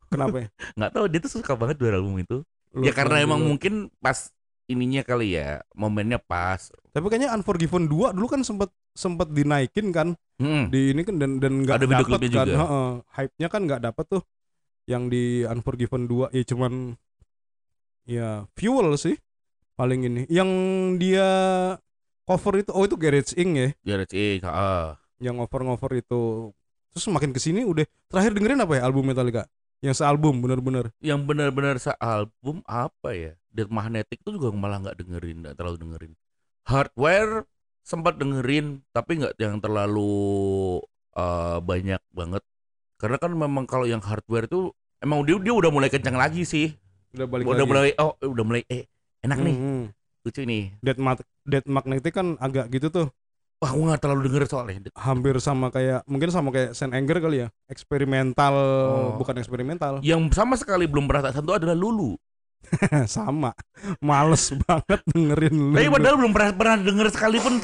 [0.06, 0.48] Kenapa ya?
[0.76, 2.36] Nggak tahu dia tuh suka banget dua album itu.
[2.70, 3.50] Load ya karena emang Reload.
[3.50, 4.28] mungkin pas
[4.64, 6.72] ininya kali ya, momennya pas.
[6.90, 10.66] Tapi kayaknya Unforgiven 2 dulu kan sempat sempat dinaikin kan Hmm.
[10.66, 12.58] di ini kan dan dan nggak klipnya kan juga.
[12.58, 12.88] Heeh.
[13.14, 14.22] hype-nya kan nggak dapet tuh
[14.84, 16.98] yang di Unforgiven 2 ya cuman
[18.02, 19.14] ya fuel sih
[19.78, 20.50] paling ini yang
[20.98, 21.28] dia
[22.26, 24.42] cover itu oh itu Garage Inc ya Garage Inc.
[24.42, 24.98] ah.
[25.22, 26.50] yang over-cover itu
[26.90, 29.46] terus makin ke sini udah terakhir dengerin apa ya album Metallica
[29.86, 33.32] yang sealbum bener-bener Yang benar-benar sealbum apa ya?
[33.52, 36.12] Dead Magnetic tuh juga malah nggak dengerin, nggak terlalu dengerin.
[36.64, 37.44] Hardware
[37.84, 40.80] sempat dengerin, tapi nggak yang terlalu
[41.12, 42.42] eh, banyak banget.
[42.96, 46.72] Karena kan memang kalau yang hardware tuh emang dia dia udah mulai kencang lagi sih.
[47.12, 49.84] udah balik udah lagi mulai oh udah mulai eh enak nih, Hmm, hmm.
[50.24, 50.64] lucu nih.
[50.80, 53.06] Dead, Mag- Dead Magnetic kan agak gitu tuh
[53.56, 54.82] Wah, aku nggak terlalu denger soalnya.
[54.94, 59.14] hampir sama kayak mungkin sama kayak Saint Anger kali ya eksperimental Oh.
[59.14, 62.18] bukan eksperimental Yang sama sekali belum pernah tak sentuh adalah Lulu.
[63.16, 63.50] sama.
[64.00, 65.74] Males banget dengerin lu.
[65.76, 67.54] Tapi padahal belum pernah pernah denger sekalipun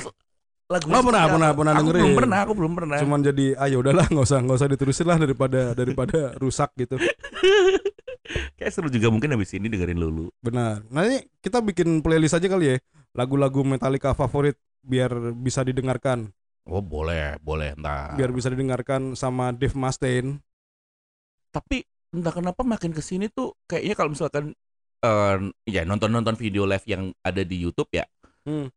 [0.70, 2.02] lagu Oh, pernah, pernah, pernah aku dengerin.
[2.02, 2.96] belum pernah aku belum pernah.
[3.02, 6.94] Cuman jadi ayo udahlah nggak usah nggak usah diterusin lah daripada daripada rusak gitu.
[8.60, 10.86] Kayak seru juga mungkin habis ini dengerin Lulu benar.
[10.86, 12.76] Nanti kita bikin playlist aja kali ya
[13.10, 14.54] lagu-lagu Metallica favorit
[14.86, 16.30] biar bisa didengarkan.
[16.70, 20.38] Oh boleh boleh entar biar bisa didengarkan sama Dave Mustaine.
[21.50, 21.82] Tapi
[22.14, 24.54] entah kenapa makin ke sini tuh kayaknya kalau misalkan
[25.00, 25.36] eh,
[25.68, 28.04] ya nonton nonton video live yang ada di YouTube ya
[28.48, 28.72] Hmm.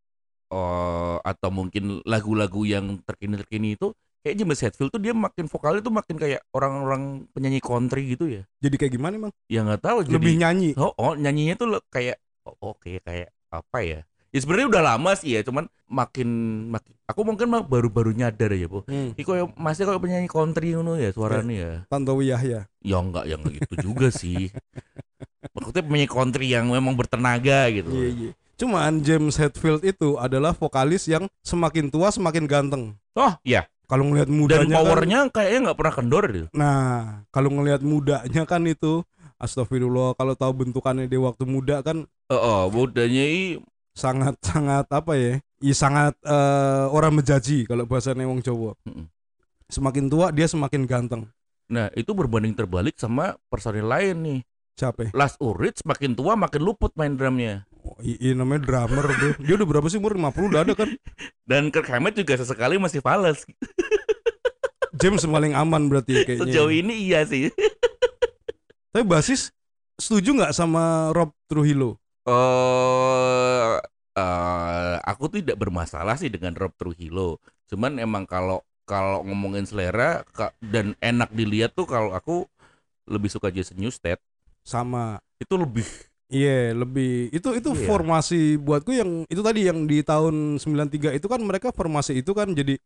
[0.51, 5.83] eh, atau mungkin lagu-lagu yang terkini terkini itu kayak James Hetfield tuh dia makin vokalnya
[5.83, 9.97] tuh makin kayak orang-orang penyanyi country gitu ya jadi kayak gimana emang ya nggak tahu
[10.03, 13.99] jadi lebih nyanyi Oh, oh nyanyinya tuh kayak oh, oke kayak apa ya?
[14.33, 16.29] Ya sebenarnya udah lama sih ya, cuman makin
[16.67, 18.81] makin aku mungkin baru-baru nyadar ya, Bu.
[18.83, 19.13] hmm.
[19.13, 21.71] Kayak masih kayak penyanyi country ngono ya suaranya ya.
[21.85, 24.49] Tantowi Yahya Ya enggak, ya enggak gitu juga sih.
[25.53, 27.93] Maksudnya penyanyi country yang memang bertenaga gitu.
[27.93, 33.65] iya iya cuman James Hetfield itu adalah vokalis yang semakin tua semakin ganteng Oh, iya.
[33.85, 36.47] kalau ngelihat Dan mudanya kan- powernya kayaknya nggak pernah kendor gitu.
[36.53, 36.93] Nah,
[37.29, 39.01] kalau ngelihat mudanya kan itu
[39.35, 43.57] astagfirullah kalau tahu bentukannya dia waktu muda kan Oh, oh mudanya i
[43.93, 45.34] sangat sangat apa ya?
[45.63, 48.75] Iya sangat eh, orang menjaji kalau bahasanya wong Jawa.
[49.69, 51.23] Semakin tua dia semakin ganteng.
[51.71, 54.39] Nah, itu berbanding terbalik sama personil lain nih.
[54.73, 55.08] Siapa?
[55.08, 55.10] ya?
[55.13, 57.63] Last Ulrich makin tua makin luput main drumnya.
[57.84, 59.34] Oh, I- Iya namanya drummer tuh.
[59.41, 60.89] Dia udah berapa sih umur 50 udah ada kan?
[61.49, 63.45] Dan Kirk Hammett juga sesekali masih fales.
[65.01, 66.43] James paling aman berarti ya kayaknya.
[66.47, 67.49] Sejauh ini iya sih.
[68.93, 69.49] Tapi basis
[69.97, 71.97] setuju nggak sama Rob Trujillo?
[72.23, 73.73] Eh
[74.15, 77.39] eh, aku tidak bermasalah sih dengan Rob Trujillo.
[77.67, 80.23] Cuman emang kalau kalau ngomongin selera
[80.59, 82.47] dan enak dilihat tuh kalau aku
[83.07, 84.19] lebih suka Jason Newsted.
[84.63, 85.19] Sama.
[85.39, 85.83] Itu lebih
[86.33, 87.86] Iya, lebih itu itu Iya.
[87.86, 92.49] formasi buatku yang itu tadi yang di tahun 93 itu kan mereka formasi itu kan
[92.57, 92.79] jadi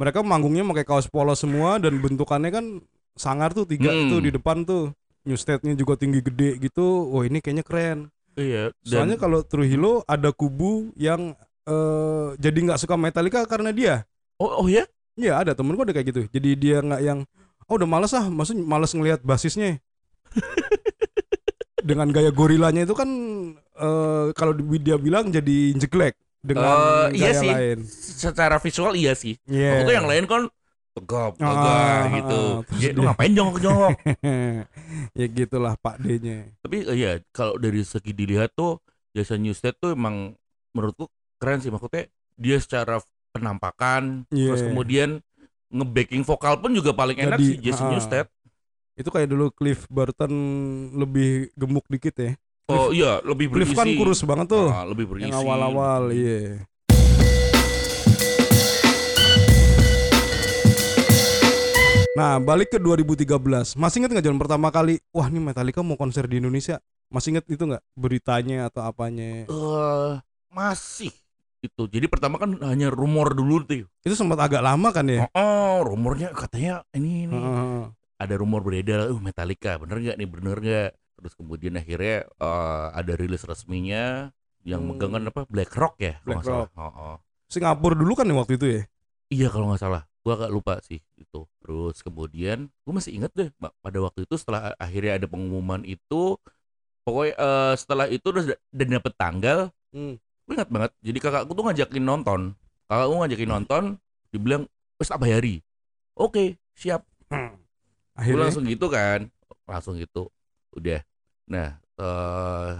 [0.00, 2.66] mereka manggungnya pakai kaos polos semua dan bentukannya kan
[3.14, 4.10] sangar tuh tiga Hmm.
[4.10, 4.90] tuh di depan tuh.
[5.28, 7.12] Newsted-nya juga tinggi gede gitu.
[7.12, 7.98] Wah, ini kayaknya keren.
[8.36, 13.94] Iya Soalnya kalau Trujillo ada kubu yang eh, jadi nggak suka Metallica karena dia.
[14.36, 16.22] oh, oh ya Iya ada temen gue ada kayak gitu.
[16.32, 17.18] Jadi dia nggak yang
[17.66, 19.76] oh udah males ah, maksudnya males ngelihat basisnya.
[21.80, 23.08] Dengan gaya gorilanya itu kan
[23.56, 27.50] eh, kalau di- dia bilang jadi jeglek dengan Eh, iya gaya sih.
[27.52, 27.78] lain.
[27.84, 29.36] secara visual iya sih.
[29.44, 29.76] Iya.
[29.76, 30.42] Waktu itu yang lain kan
[31.00, 32.40] tegap, tegap ah, gitu.
[32.40, 32.54] ah.
[32.68, 33.92] Terus Ya, lu ngapain jongkok-jongkok?
[35.18, 36.38] ya gitulah Pak D-nya.
[36.60, 38.78] Tapi eh, ya kalau dari segi dilihat tuh
[39.10, 40.36] Jason Newsted tuh emang
[40.70, 41.08] menurutku
[41.40, 42.06] keren sih maksudnya
[42.38, 43.00] dia secara
[43.32, 44.54] penampakan Iya.
[44.54, 45.18] terus kemudian
[45.70, 47.92] nge-backing vokal pun juga paling enak Jadi, sih Jason ah.
[47.94, 48.26] Newsted.
[48.98, 50.32] Itu kayak dulu Cliff Burton
[50.92, 52.32] lebih gemuk dikit ya.
[52.70, 53.78] Oh iya, lebih Cliff berisi.
[53.78, 54.68] kan kurus banget tuh.
[54.70, 55.26] Ah, lebih berisi.
[55.26, 56.62] yang awal-awal iya.
[62.18, 63.78] Nah, balik ke 2013.
[63.78, 66.82] Masih inget nggak John pertama kali, wah ini Metallica mau konser di Indonesia?
[67.06, 69.46] Masih inget itu nggak beritanya atau apanya?
[69.46, 70.12] Eh,
[70.50, 71.14] masih
[71.62, 71.82] itu.
[71.86, 73.86] Jadi pertama kan hanya rumor dulu tuh.
[74.02, 75.30] Itu sempat agak lama kan ya?
[75.30, 77.82] Oh, oh, rumornya katanya ini ini Heeh.
[78.18, 80.90] ada rumor beredar, uh Metallica, bener nggak nih, bener nggak?
[81.20, 84.34] Terus kemudian akhirnya eh, ada rilis resminya
[84.66, 84.98] yang Hmm.
[84.98, 86.42] megang kan apa Black Rock ya, Black.
[86.42, 86.74] Rock.
[86.74, 87.16] Oh, oh.
[87.46, 88.82] Singapura dulu kan waktu itu ya?
[89.30, 91.40] Iya kalau nggak salah, gua agak lupa sih itu.
[91.64, 96.36] Terus kemudian gua masih inget deh pada waktu itu setelah akhirnya ada pengumuman itu,
[97.04, 99.58] pokoknya eh, setelah itu terus da- dan dapet tanggal,
[99.90, 100.14] Hmm.
[100.46, 100.90] gue ingat banget.
[101.02, 102.40] Jadi kakakku tuh ngajakin nonton,
[102.86, 103.82] kakakku ngajakin nonton,
[104.30, 104.62] dibilang
[105.02, 105.58] wes tak bayari.
[106.14, 107.02] Oke siap.
[107.26, 107.38] Gue
[108.14, 109.26] Akhirnya langsung gitu kan,
[109.66, 110.28] langsung gitu,
[110.76, 111.00] udah.
[111.48, 112.72] Nah, eh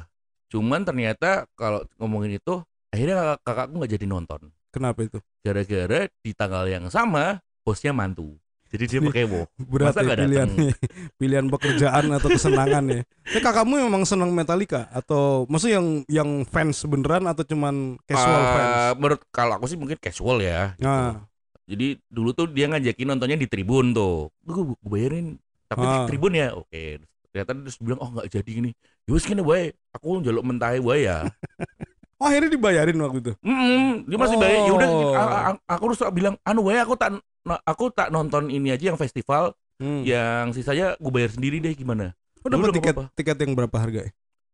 [0.50, 4.40] cuman ternyata kalau ngomongin itu, akhirnya kakak kakakku nggak jadi nonton.
[4.70, 5.18] Kenapa itu?
[5.40, 8.34] Gara-gara di tanggal yang sama bosnya mantu.
[8.70, 9.50] Jadi dia pakai wo.
[9.70, 10.70] Berat Masa ya pilihannya.
[11.18, 13.02] Pilihan pekerjaan atau kesenangan ya.
[13.26, 18.46] Tapi kakakmu memang senang Metallica atau maksudnya yang yang fans beneran atau cuman casual Eh,
[18.46, 18.70] fans?
[18.94, 20.78] Menurut kalau aku sih mungkin casual ya.
[20.78, 20.86] gitu.
[20.86, 21.26] Nah,
[21.66, 24.30] Jadi dulu tuh dia ngajakin nontonnya di Tribun tuh.
[24.42, 25.34] Gue bayarin.
[25.66, 26.06] Tapi di Ah.
[26.06, 26.54] Tribun ya.
[26.54, 27.02] Oke.
[27.30, 28.70] Ternyata terus bilang oh nggak jadi ini.
[29.02, 29.74] Ya wes kene wae.
[29.94, 31.26] Aku njaluk mentahe wae ya.
[32.20, 33.32] oh akhirnya dibayarin waktu itu.
[33.40, 34.60] Mm, dia masih bayar.
[34.62, 35.56] Ya udah Oh.
[35.66, 37.16] aku harus bilang anu wae aku tak
[37.64, 40.04] aku tak nonton ini aja yang festival, Hmm.
[40.04, 42.12] yang sisanya gue bayar sendiri deh gimana.
[42.40, 44.00] Oh, Ya dapat udah, tiket nggak tiket yang berapa harga?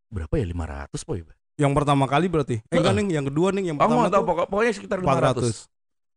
[0.07, 1.19] Berapa ya 500 poy.
[1.57, 2.55] Yang pertama kali berarti?
[2.63, 5.67] Eh enggak nih, yang kedua nih, yang pertama nggak tahu pokok- pokoknya sekitar 500.
[5.67, 5.67] 400.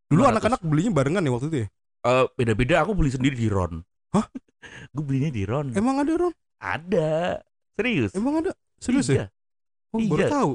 [0.06, 0.30] Dulu 500.
[0.30, 1.68] anak-anak belinya barengan ya waktu itu ya?
[2.00, 3.82] Eh, beda-beda aku beli sendiri di Ron.
[4.14, 4.26] Hah?
[4.94, 5.74] gue belinya di Ron.
[5.74, 6.34] Emang ada Ron?
[6.60, 7.10] Ada.
[7.74, 8.10] Serius.
[8.14, 8.52] Emang ada?
[8.78, 9.14] Serius ya?
[9.14, 9.26] Iya.
[9.90, 10.28] Oh, baru Iya.
[10.30, 10.50] tahu.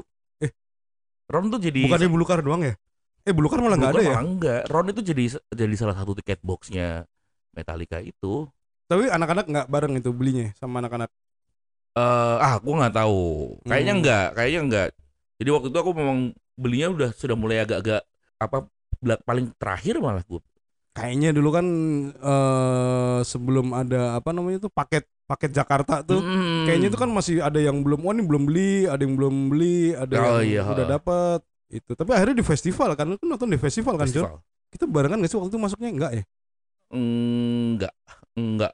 [1.26, 2.74] Ron tuh jadi Bukan di Bulukar doang ya?
[3.26, 4.16] Eh Bulukar malah nggak ada ya?
[4.22, 4.60] enggak.
[4.70, 7.04] Ron itu jadi jadi salah satu tiket boxnya
[7.50, 8.46] Metallica itu.
[8.86, 11.10] Tapi anak-anak nggak bareng itu belinya sama anak-anak.
[11.98, 13.22] Eh ah, aku nggak tahu.
[13.66, 14.00] Kayaknya Hmm.
[14.04, 14.88] enggak, kayaknya enggak.
[15.42, 16.18] Jadi waktu itu aku memang
[16.54, 18.00] belinya udah sudah mulai agak-agak
[18.38, 18.68] apa
[19.26, 20.40] paling terakhir malah gue.
[20.96, 21.66] Kayaknya dulu kan
[22.14, 26.22] eh sebelum ada apa namanya itu paket paket Jakarta tuh.
[26.22, 26.64] Hmm.
[26.64, 29.92] Kayaknya itu kan masih ada yang belum, wah ini belum beli, ada yang belum beli,
[29.92, 31.40] ada Oh, yang iya, udah dapat.
[31.66, 31.98] Itu.
[31.98, 34.30] Tapi akhirnya di festival kan, lu kan nonton di festival kan, John?
[34.30, 34.38] festival.
[34.70, 36.24] Kita barengan gak sih waktu itu masuknya enggak ya?
[36.94, 37.94] Enggak,
[38.38, 38.72] enggak.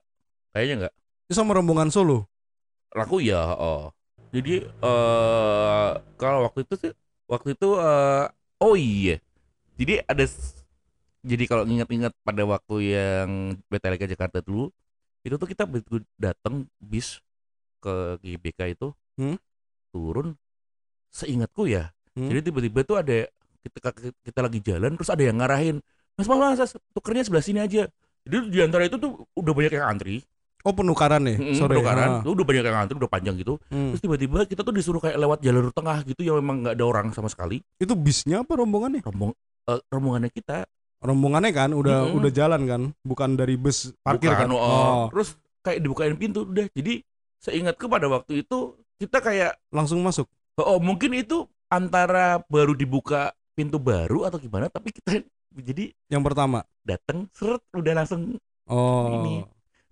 [0.53, 0.95] Kayaknya enggak.
[1.29, 2.29] Itu sama rombongan Solo.
[2.93, 3.89] Laku ya, oh.
[4.33, 6.93] Jadi eh kalau waktu itu sih
[7.29, 8.27] waktu itu eh
[8.61, 9.21] oh iya.
[9.77, 10.25] Jadi ada
[11.23, 13.29] jadi kalau ingat-ingat pada waktu yang
[13.69, 14.73] Metallica Jakarta dulu
[15.23, 17.19] itu tuh kita begitu datang bis
[17.79, 19.37] ke GBK itu Hmm?
[19.91, 20.35] turun
[21.09, 21.93] seingatku ya.
[22.13, 22.29] Hmm?
[22.29, 23.29] Jadi tiba-tiba tuh ada
[23.61, 23.79] kita
[24.25, 25.79] kita lagi jalan terus ada yang ngarahin
[26.13, 27.89] Mas Mas, mas tukernya sebelah sini aja.
[28.23, 30.21] Jadi di antara itu tuh udah banyak yang antri.
[30.63, 31.35] Oh penukaran ya?
[31.35, 31.75] Mm, Sorry.
[31.75, 32.09] penukaran.
[32.09, 32.23] ah.
[32.23, 33.59] Tuh udah banyak yang antri, udah panjang gitu.
[33.67, 33.91] Hmm.
[33.93, 37.07] Terus tiba-tiba kita tuh disuruh kayak lewat jalur tengah gitu yang memang nggak ada orang
[37.11, 37.59] sama sekali.
[37.77, 39.03] Itu bisnya apa rombongannya?
[39.03, 39.35] Rombong
[39.69, 40.65] eh, rombongannya kita
[41.03, 42.17] Rombongannya kan udah Mm-mm.
[42.17, 44.51] udah jalan kan, bukan dari bus parkir bukan, kan?
[44.55, 45.03] oh.
[45.11, 46.71] Terus kayak dibukain pintu udah.
[46.71, 47.03] Jadi
[47.39, 50.31] seingatku pada waktu itu kita kayak langsung masuk.
[50.55, 55.19] oh mungkin itu antara baru dibuka pintu baru atau gimana tapi kita
[55.69, 56.63] jadi Yang pertama.
[56.83, 59.27] datang seret udah langsung Oh.
[59.27, 59.43] Ini.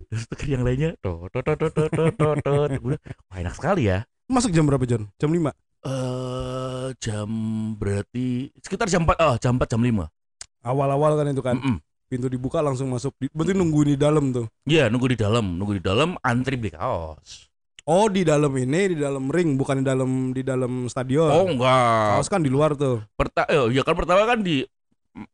[0.07, 2.71] terus tuh yang lainnya tot tot tot tot tot
[3.27, 5.11] wah enak sekali ya Masuk jam berapa, John?
[5.19, 5.51] Jam 5.
[5.83, 7.29] eh jam
[7.75, 10.07] berarti sekitar jam 4 oh jam 4 jam 5
[10.61, 11.55] Awal-awal kan itu kan.
[11.57, 11.77] Mm-mm.
[12.11, 13.15] Pintu dibuka langsung masuk.
[13.17, 14.45] Di, berarti nunggu di dalam tuh.
[14.67, 17.49] Iya nunggu di dalam nunggu di dalam antri beli kaos
[17.81, 21.33] Oh, di dalam ini, di dalam ring, bukan di dalam di dalam stadion.
[21.33, 23.01] oh enggak Kaos kan di luar tuh.
[23.17, 24.61] Perta eh, ya kan pertama kan di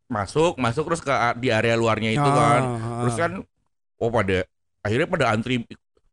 [0.10, 3.20] masuk masuk terus ke di area luarnya itu kan Ah, terus ah.
[3.20, 3.32] kan
[4.02, 4.42] oh pada
[4.82, 5.62] akhirnya pada antri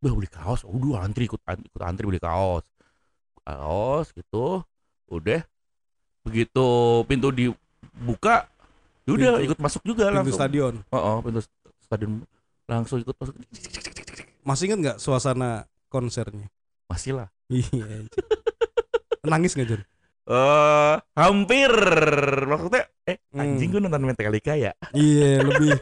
[0.05, 2.65] Wah, beli kaos udah antri ikut ikut antri beli kaos
[3.41, 4.61] kaos gitu
[5.09, 5.41] udah
[6.25, 6.69] begitu
[7.09, 8.45] pintu dibuka
[9.05, 10.75] udah Pintu- ikut masuk juga pintu langsung stadion.
[10.89, 11.41] oh, oh, pintu
[11.81, 12.13] stadion
[12.65, 13.35] langsung ikut masuk
[14.45, 16.49] Masih inget nggak suasana konsernya?
[16.85, 18.09] masih lah Iya.
[19.25, 19.85] Nangis nggak
[20.25, 21.69] eh hampir
[22.49, 23.41] maksudnya eh Hmm.
[23.45, 25.77] anjing gue nonton Metallica ya Iya lebih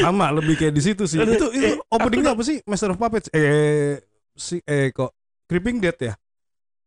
[0.00, 1.16] sama lebih kayak di situ sih.
[1.18, 2.60] Itu itu eh, openingnya apa sih?
[2.68, 3.32] Master of Puppets.
[3.32, 3.98] Eh
[4.36, 5.16] si eh kok
[5.48, 6.14] Creeping Dead ya?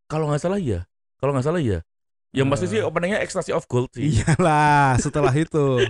[0.05, 0.83] kalau nggak salah ya
[1.17, 1.79] kalau nggak salah ya
[2.31, 2.83] yang pasti sih Eh.
[2.83, 5.83] openingnya Ecstasy of Gold sih Iyalah setelah itu.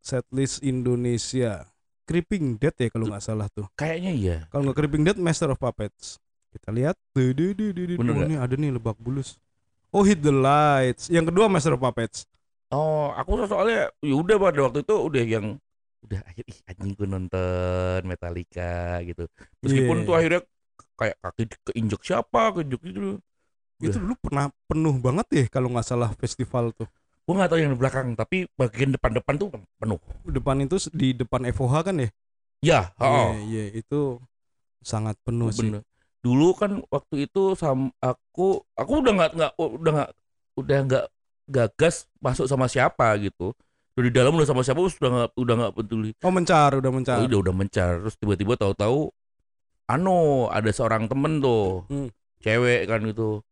[0.00, 1.64] Setlist Indonesia.
[2.04, 3.64] Creeping Dead ya kalau nggak salah tuh.
[3.72, 6.20] kayaknya iya Kalau nggak Creeping Dead Master of Puppets.
[6.52, 7.00] Kita lihat.
[7.16, 9.40] Bener Oh, nih ada nih lebak bulus.
[9.88, 11.08] Oh Hit the Lights.
[11.08, 12.28] Yang kedua Master of Puppets.
[12.68, 15.46] Oh, aku soalnya ya udah pada waktu itu udah yang
[16.04, 19.24] udah akhir ih anjing gue nonton Metallica gitu.
[19.64, 20.04] Meskipun Iya.
[20.04, 20.40] tuh akhirnya
[20.94, 23.16] kayak kaki keinjek siapa, keinjek itu.
[23.90, 26.88] Itu dulu pernah penuh banget ya kalau nggak salah festival tuh.
[27.24, 29.48] Gue nggak tahu yang di belakang, tapi bagian depan-depan tuh
[29.80, 30.00] penuh.
[30.28, 32.08] Depan itu di depan FOH kan ya?
[32.64, 34.20] Ya, Iya, oh, iya itu
[34.80, 35.68] sangat penuh sih.
[35.72, 35.82] bener.
[36.24, 40.10] Dulu kan waktu itu sam aku aku udah nggak nggak udah nggak
[40.56, 41.04] udah nggak
[41.48, 43.52] gagas masuk sama siapa gitu.
[43.94, 46.10] Udah di dalam udah sama siapa udah nggak udah nggak peduli.
[46.24, 47.18] Oh mencar, udah mencar.
[47.24, 49.12] Udah udah mencar terus tiba-tiba tahu-tahu
[49.84, 52.08] ano ada seorang temen tuh Hmm.
[52.40, 53.44] cewek kan gitu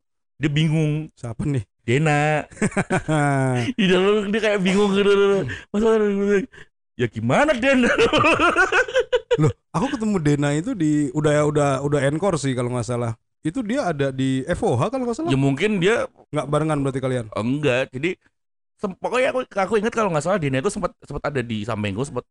[0.43, 1.63] dia bingung Siapa nih?
[1.83, 2.43] Dena
[3.79, 5.99] di dalam dia kayak bingung gitu masa
[6.95, 7.87] ya gimana Den
[9.43, 13.17] Loh, aku ketemu Dena itu di udah udah udah encore sih kalau nggak salah.
[13.43, 15.31] Itu dia ada di FOH kalau nggak salah.
[15.33, 17.27] ya mungkin dia Nggak barengan berarti kalian.
[17.33, 18.15] enggak jadi
[18.79, 22.27] pokoknya aku aku ingat kalau nggak salah Dena itu sempat sempat ada di sampingku sempat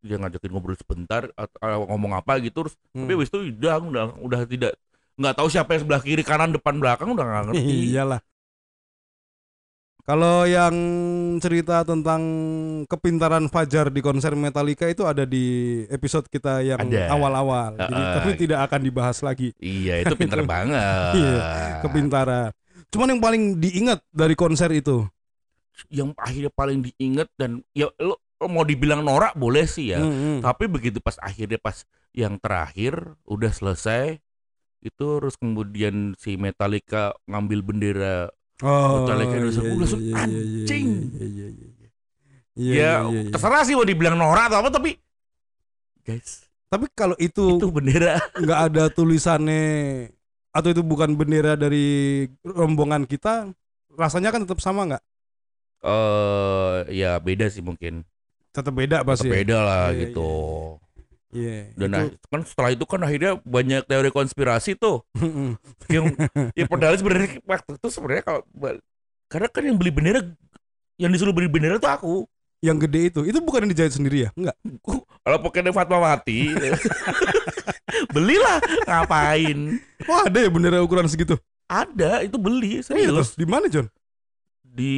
[0.00, 3.06] dia ngajakin ngobrol sebentar atau ngomong apa gitu terus Hmm.
[3.06, 4.72] tapi habis itu udah udah udah tidak
[5.20, 8.20] nggak tahu siapa yang sebelah kiri kanan depan belakang udah nggak ngerti Iyalah.
[10.00, 10.74] Kalau yang
[11.38, 12.18] cerita tentang
[12.88, 15.44] kepintaran Fajar di konser Metallica itu ada di
[15.86, 17.78] episode kita yang awal-awal.
[17.78, 18.14] Jadi Heeh.
[18.16, 21.44] tapi tidak akan dibahas lagi iya itu pinter banget Iya,
[21.84, 22.50] kepintaran.
[22.90, 25.04] Cuman yang paling diingat dari konser itu.
[25.88, 30.12] yang akhirnya paling diinget dan ya lo, lo mau dibilang norak boleh sih ya Hmm,
[30.12, 30.38] hmm.
[30.42, 34.20] tapi begitu pas akhirnya pas yang terakhir udah selesai
[34.80, 38.16] itu terus kemudian si Metallica ngambil bendera
[38.60, 39.62] Oh, Metallica iya, Indonesia.
[39.64, 40.88] iya, langsung, iya, iya, iya, anjing.
[41.16, 41.88] Iya, iya, iya, iya.
[42.60, 43.30] Iya, ya iya, iya, iya.
[43.32, 44.90] terserah sih mau dibilang norak atau apa tapi
[46.04, 49.62] guys Tapi kalau itu itu bendera nggak ada tulisannya
[50.54, 53.50] atau itu bukan bendera dari rombongan kita,
[53.94, 55.02] rasanya kan tetap sama nggak?
[55.80, 58.04] eh ya beda sih mungkin
[58.52, 59.30] Tetap beda pasti.
[59.30, 59.32] ya?
[59.40, 60.20] beda lah Iya, gitu
[61.30, 61.70] Iya.
[61.78, 65.06] dan itu- nah, kan setelah itu kan akhirnya banyak teori konspirasi tuh
[65.86, 66.10] yang
[66.58, 68.40] ya padahal sebenarnya waktu itu sebenarnya kalau
[69.30, 70.20] karena kan yang beli bendera
[70.98, 72.14] yang disuruh beli bendera tuh aku
[72.60, 74.30] yang gede itu, itu bukan yang dijahit sendiri ya?
[74.36, 74.52] Enggak.
[75.24, 76.52] kalau pokoknya Fatmawati
[78.14, 81.40] belilah ngapain Oh ada ya bendera ukuran segitu?
[81.70, 83.86] ada itu beli serius Di mana John?
[84.70, 84.96] Di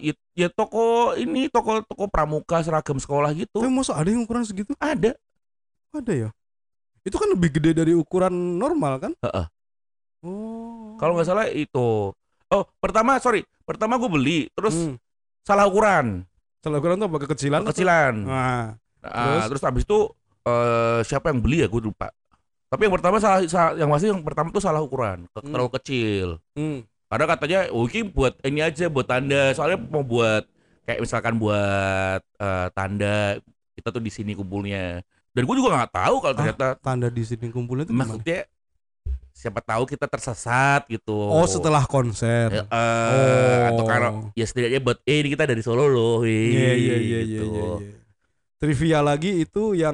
[0.00, 4.42] ya, ya toko ini toko toko pramuka seragam sekolah gitu Tapi masa ada yang ukuran
[4.42, 4.72] segitu?
[4.76, 5.12] ada
[5.90, 6.28] Ada ya.
[7.02, 9.12] Itu kan lebih gede dari ukuran normal kan?
[9.18, 9.46] Heeh.
[10.18, 10.96] Oh.
[10.96, 12.10] kalau nggak salah itu
[12.46, 14.96] oh pertama sorry pertama gue beli terus Hmm.
[15.42, 16.24] salah ukuran
[16.58, 17.60] Salah ukuran tuh apa kekecilan?
[17.60, 18.66] atau- kecilan Nah,
[19.04, 20.10] Ah, terus habis itu
[20.42, 22.10] eh, siapa yang beli ya gue lupa.
[22.66, 25.52] Tapi yang pertama salah, salah- yang masih yang pertama tuh salah ukuran, ke- Hmm.
[25.52, 26.28] terlalu kecil.
[26.52, 26.82] hmm.
[27.06, 29.54] Karena katanya oh ini buat ini aja buat tanda.
[29.54, 30.42] Soalnya mau buat
[30.82, 33.38] kayak misalkan buat eh, tanda
[33.74, 35.00] kita tuh di sini kumpulnya.
[35.30, 38.16] Dan gue juga nggak tahu kalau Ah, ternyata tanda di sini kumpulnya itu gimana?
[38.16, 38.48] maksudnya
[39.36, 41.12] siapa tahu kita tersesat gitu.
[41.12, 42.48] Oh, setelah konser.
[42.56, 43.88] Eh, eh, atau Oh.
[43.88, 46.24] kalau ya setidaknya buat eh ini kita dari Solo loh.
[46.24, 47.44] Iya iya iya iya gitu.
[47.52, 47.64] iya.
[47.84, 47.94] iya.
[48.56, 49.92] Trivia lagi itu yang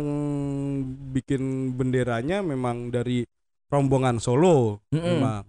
[1.11, 3.27] bikin benderanya memang dari
[3.67, 5.03] rombongan solo Mm-mm.
[5.19, 5.43] memang.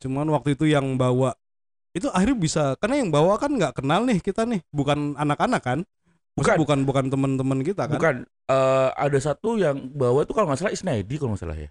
[0.00, 1.36] Cuman waktu itu yang bawa
[1.92, 5.78] itu akhirnya bisa karena yang bawa kan nggak kenal nih kita nih, bukan anak-anak kan?
[6.38, 6.56] Bukan.
[6.62, 7.98] bukan bukan teman-teman kita kan?
[8.00, 11.68] Bukan eh, ada satu yang bawa itu kalau nggak salah Isnaidi kalau nggak salah ya.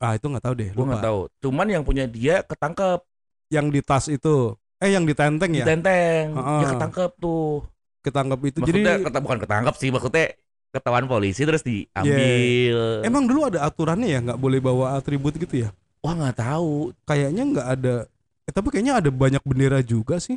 [0.00, 0.70] Ah itu nggak tahu deh.
[0.72, 1.20] Gue nggak tahu.
[1.42, 3.04] Cuman yang punya dia ketangkep
[3.50, 6.58] Yang di tas itu, eh yang di tenteng ya, ditenteng, Heeh.
[6.62, 7.66] dia ketangkep tuh.
[8.06, 8.58] ketangkep itu.
[8.62, 10.26] Maksudnya Jadi keta- bukan ketangkep sih, maksudnya
[10.70, 13.02] ketahuan polisi terus diambil.
[13.02, 15.74] emang dulu ada aturannya ya nggak boleh bawa atribut gitu ya?
[16.00, 16.92] Wah nggak tahu.
[17.04, 17.94] Kayaknya nggak ada.
[18.48, 20.36] Eh, tapi kayaknya ada banyak bendera juga sih.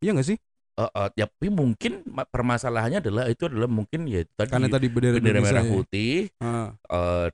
[0.00, 0.38] Iya nggak sih?
[0.80, 4.86] Eh, eh, ya, tapi mungkin ma- permasalahannya adalah itu adalah mungkin ya tadi Karena tadi
[4.88, 5.72] bendera, bendera merah ya.
[5.76, 6.14] putih.
[6.40, 7.26] Ah, eh,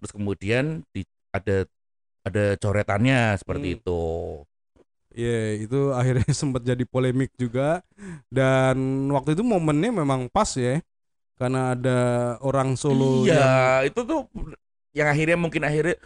[0.00, 1.64] terus kemudian di, ada
[2.26, 3.76] ada coretannya seperti Hmm.
[3.80, 4.02] itu.
[5.12, 7.84] Iya, itu akhirnya sempat jadi polemik juga
[8.32, 8.76] dan
[9.12, 10.80] waktu itu momennya memang pas ya.
[11.40, 11.98] Karena ada
[12.44, 14.20] orang Solo yang iya, itu tuh
[14.96, 15.96] yang akhirnya mungkin akhirnya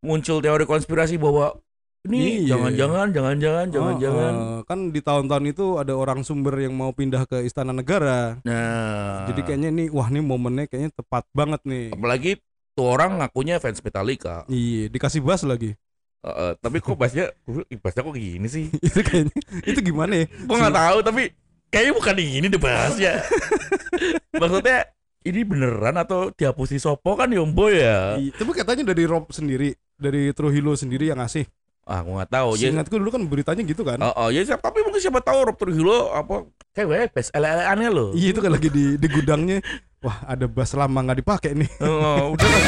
[0.00, 1.58] muncul teori konspirasi bahwa
[2.06, 2.54] ini Iya.
[2.54, 4.32] jangan-jangan, jangan-jangan, jangan-jangan.
[4.32, 8.38] Oh, oh, kan di tahun-tahun itu ada orang sumber yang mau pindah ke Istana Negara.
[8.46, 11.90] Nah, Jadi kayaknya nih wah nih momennya kayaknya tepat banget nih.
[11.92, 12.38] apalagi
[12.72, 14.46] tuh orang ngakunya fans Metallica.
[14.46, 15.74] Iya, dikasih bass lagi.
[16.18, 17.34] Eh, eh, tapi kok bahasnya,
[17.82, 18.70] bahasnya kok gini sih?
[18.86, 20.26] itu kayaknya itu gimana ya?
[20.30, 21.22] Gue nggak tahu, tapi
[21.68, 23.12] kayaknya bukan gini deh bahasnya.
[24.40, 24.78] Maksudnya
[25.26, 28.16] ini beneran atau dihapusi Sopo kan Yombo ya?
[28.16, 31.44] Iya, Tapi katanya dari Rob sendiri, dari Trujillo sendiri yang ngasih.
[31.88, 32.54] Ah, gue nggak tahu.
[32.54, 33.98] Ya, Seingatku dulu kan beritanya gitu kan.
[33.98, 38.10] Oh, oh, ya siapa, tapi mungkin siapa tahu Rob Trujillo apa kayak best ele-eleannya loh.
[38.14, 39.58] Iya itu kan lagi di di gudangnya.
[39.98, 41.70] Wah ada bass lama nggak dipakai nih.
[41.82, 42.62] Oh, udah lah.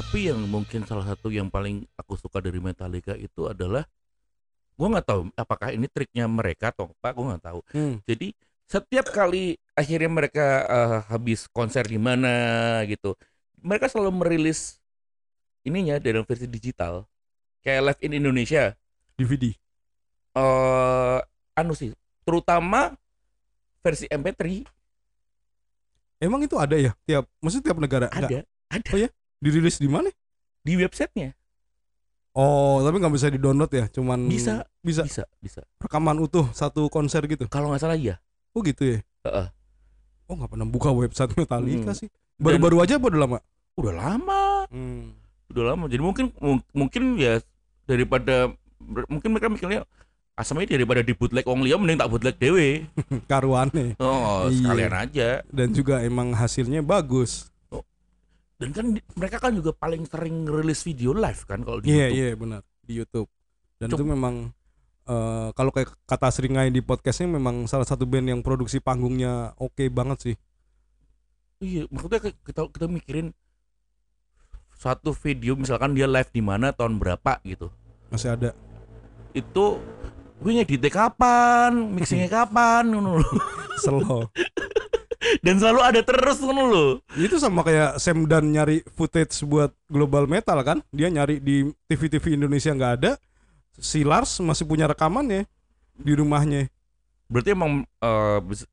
[0.00, 3.84] Tapi yang mungkin salah satu yang paling aku suka dari Metallica itu adalah
[4.78, 7.60] gua nggak tahu apakah ini triknya mereka atau apa, gua nggak tahu.
[7.74, 7.98] Hmm.
[8.06, 8.32] Jadi
[8.68, 12.28] setiap kali akhirnya mereka eh, habis konser di mana
[12.90, 13.14] gitu,
[13.62, 14.82] mereka selalu merilis
[15.62, 17.06] ininya dalam versi digital.
[17.62, 18.74] Kayak Live in Indonesia
[19.14, 19.54] DVD.
[20.34, 21.18] eh
[21.54, 21.90] anu sih,
[22.22, 22.94] terutama
[23.82, 24.66] versi MP3
[26.18, 29.06] Emang itu ada ya tiap, maksudnya tiap negara ada, ada Oh ya?
[29.38, 30.10] dirilis di mana?
[30.66, 31.32] di websitenya.
[32.34, 34.66] Oh tapi nggak bisa di download ya, cuman Bisa.
[34.78, 35.62] bisa Bisa, bisa.
[35.82, 37.46] rekaman utuh satu konser gitu.
[37.50, 38.18] Kalau nggak salah iya.
[38.54, 38.98] Oh gitu ya?
[39.26, 39.46] Heeh.
[40.28, 41.98] Oh nggak pernah buka website Metallica Hmm.
[41.98, 42.08] sih.
[42.36, 43.38] Baru-baru aja apa udah lama?
[43.74, 45.16] Udah lama, Hmm.
[45.48, 45.84] udah lama.
[45.88, 47.40] Jadi mungkin mung- mungkin ya
[47.82, 48.52] daripada
[49.08, 49.82] mungkin mereka mikirnya
[50.34, 52.84] asamnya daripada di bootleg wong liya mending tak bootleg dewe.
[53.30, 54.54] Karuane Oh, Iya.
[54.54, 55.28] sekalian aja.
[55.48, 57.48] dan juga emang hasilnya bagus.
[58.58, 62.18] Dan kan mereka kan juga paling sering rilis video live kan kalau di Iya YouTube.
[62.18, 63.28] iya benar di YouTube.
[63.78, 63.96] Dan Cuk.
[63.96, 64.34] itu memang
[65.08, 69.88] eh, kalau kayak kata Seringai di podcastnya memang salah satu band yang produksi panggungnya oke
[69.88, 70.36] banget sih.
[71.58, 73.34] Iya, maksudnya kita kita mikirin
[74.78, 77.72] satu video misalkan dia live di mana tahun berapa gitu.
[78.14, 78.54] Masih ada.
[79.34, 79.82] Itu
[80.38, 83.18] gue ngeditnya kapan, mixingnya kapan, ngono.
[83.82, 84.30] Slow.
[85.44, 86.86] dan selalu ada terus ngono lho.
[87.18, 90.78] itu sama kayak Sam Dan nyari footage buat Global Metal kan?
[90.94, 93.12] Dia nyari di TV-TV Indonesia nggak ada.
[93.78, 95.46] Si Lars masih punya rekamannya
[95.94, 96.66] di rumahnya.
[97.30, 97.86] Berarti emang
[98.46, 98.66] bis-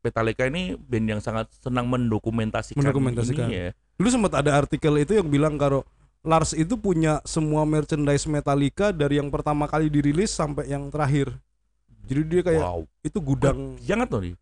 [0.00, 3.52] Metallica ini band yang sangat senang mendokumentasikan, Mendokumentasikan.
[3.52, 3.70] ini ya.
[4.00, 5.84] Dulu sempat ada artikel itu yang bilang kalau
[6.24, 11.32] Lars itu punya semua merchandise Metallica dari yang pertama kali dirilis sampai yang terakhir.
[12.08, 12.80] Jadi dia kayak wow.
[13.04, 14.34] itu gudang Jangan tuh nih.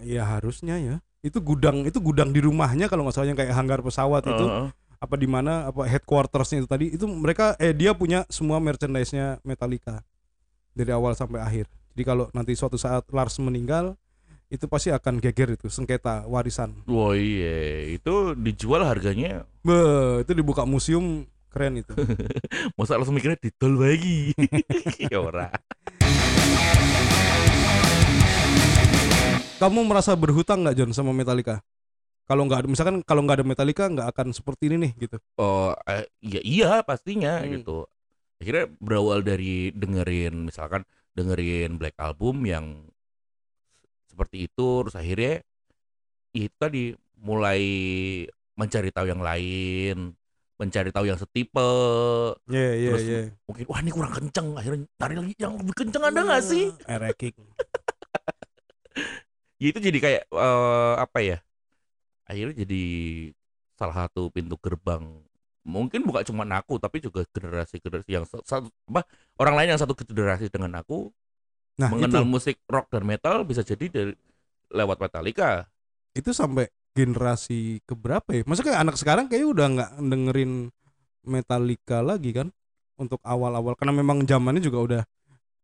[0.00, 0.96] ya harusnya ya.
[1.20, 4.68] Itu gudang itu gudang di rumahnya kalau nggak salah yang kayak hanggar pesawat itu Heeh.
[5.00, 10.04] Apa di mana apa headquartersnya itu tadi itu mereka eh dia punya semua merchandise-nya Metallica
[10.76, 11.66] dari awal sampai akhir.
[11.96, 13.96] Jadi kalau nanti suatu saat Lars meninggal
[14.52, 16.84] itu pasti akan geger itu sengketa warisan.
[16.84, 19.80] Wah iya, itu dijual harganya Be,
[20.20, 21.96] itu dibuka museum keren itu.
[22.76, 24.36] masa langsung mikirnya didol lagi.
[25.12, 25.48] ya ora.
[29.56, 31.64] Kamu merasa berhutang nggak John sama Metallica?
[32.30, 35.16] Kalau nggak ada misalkan kalau nggak ada Metallica nggak akan seperti ini nih gitu.
[35.34, 37.58] Oh, eh, ya iya pastinya Hmm.
[37.58, 37.90] gitu.
[38.38, 40.86] Akhirnya berawal dari dengerin misalkan
[41.18, 42.86] dengerin Black Album yang
[44.06, 45.42] seperti itu terus akhirnya
[46.30, 47.60] itu tadi mulai
[48.54, 50.14] mencari tahu yang lain,
[50.54, 51.72] mencari tahu yang setipe.
[52.46, 53.22] Iya iya Terus iya.
[53.50, 56.64] Mungkin wah ini kurang kenceng, akhirnya tarik lagi yang lebih kenceng ada nggak sih?
[56.86, 57.34] Era kick.
[59.60, 61.36] Ya itu jadi kayak eh, apa ya?
[62.30, 62.82] Akhirnya jadi
[63.74, 65.02] salah satu pintu gerbang.
[65.66, 69.04] Mungkin bukan cuma aku tapi juga generasi-generasi yang sa- satu apa
[69.36, 71.10] orang lain yang satu generasi dengan aku
[71.80, 72.32] Nah, mengenal itu.
[72.32, 74.12] musik rock dan metal bisa jadi dari
[74.70, 75.64] lewat Metallica.
[76.12, 78.42] Itu sampai generasi keberapa ya?
[78.44, 80.52] Maksudnya kayak anak sekarang kayaknya udah nggak dengerin
[81.24, 82.48] Metallica lagi kan?
[83.00, 85.02] Untuk awal-awal karena memang zamannya juga udah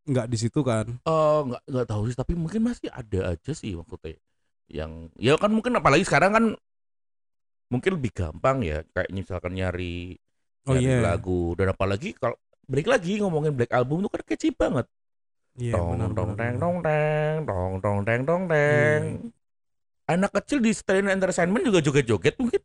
[0.09, 0.89] nggak di situ kan.
[1.05, 4.17] Eh nggak nggak tahu sih, tapi mungkin masih ada aja sih maksudnya.
[4.67, 6.45] Yang ya kan mungkin apalagi sekarang kan
[7.67, 10.15] mungkin lebih gampang ya kayak misalkan nyari
[10.67, 10.99] Oh nyari iya.
[10.99, 12.35] lagu dan apalagi kalau
[12.67, 14.85] balik lagi ngomongin Black Album itu kan catchy banget.
[15.57, 19.01] Iya, Dong benar, dong teng dong teng dong dong teng dong teng.
[19.01, 19.31] iya.
[20.07, 22.61] Anak kecil di Strain Entertainment juga joget-joget mungkin.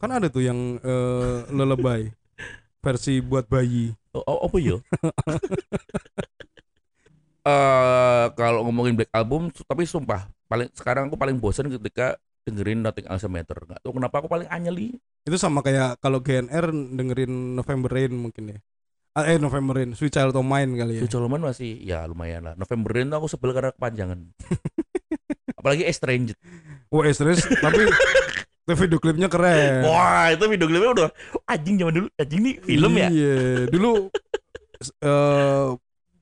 [0.00, 2.12] Kan ada tuh yang eh, lelebay
[2.84, 3.92] versi buat bayi.
[4.14, 4.76] Oh, oh, apa ya?
[7.44, 12.16] Eh kalau ngomongin Black Album, tapi sumpah paling sekarang aku paling bosan ketika
[12.48, 13.56] dengerin Nothing Else Matter.
[13.68, 14.96] Nggak tahu kenapa aku paling anyeli.
[15.28, 18.58] Itu sama kayak kalau GNR dengerin November Rain mungkin ya.
[19.14, 21.02] Ah, eh November Rain, Sweet Child of Mine kali ya.
[21.06, 22.54] Suci Loman masih ya lumayan lah.
[22.58, 24.18] November Rain tuh aku sebel karena kepanjangan.
[25.60, 26.34] Apalagi Estranged.
[26.90, 27.86] Oh, Estres, tapi
[28.64, 29.84] tapi video klipnya keren.
[29.86, 31.08] Wah, itu video klipnya udah
[31.46, 32.08] anjing zaman dulu.
[32.16, 33.08] Anjing nih film ya.
[33.12, 33.36] Iya,
[33.68, 33.92] dulu
[35.08, 35.66] eh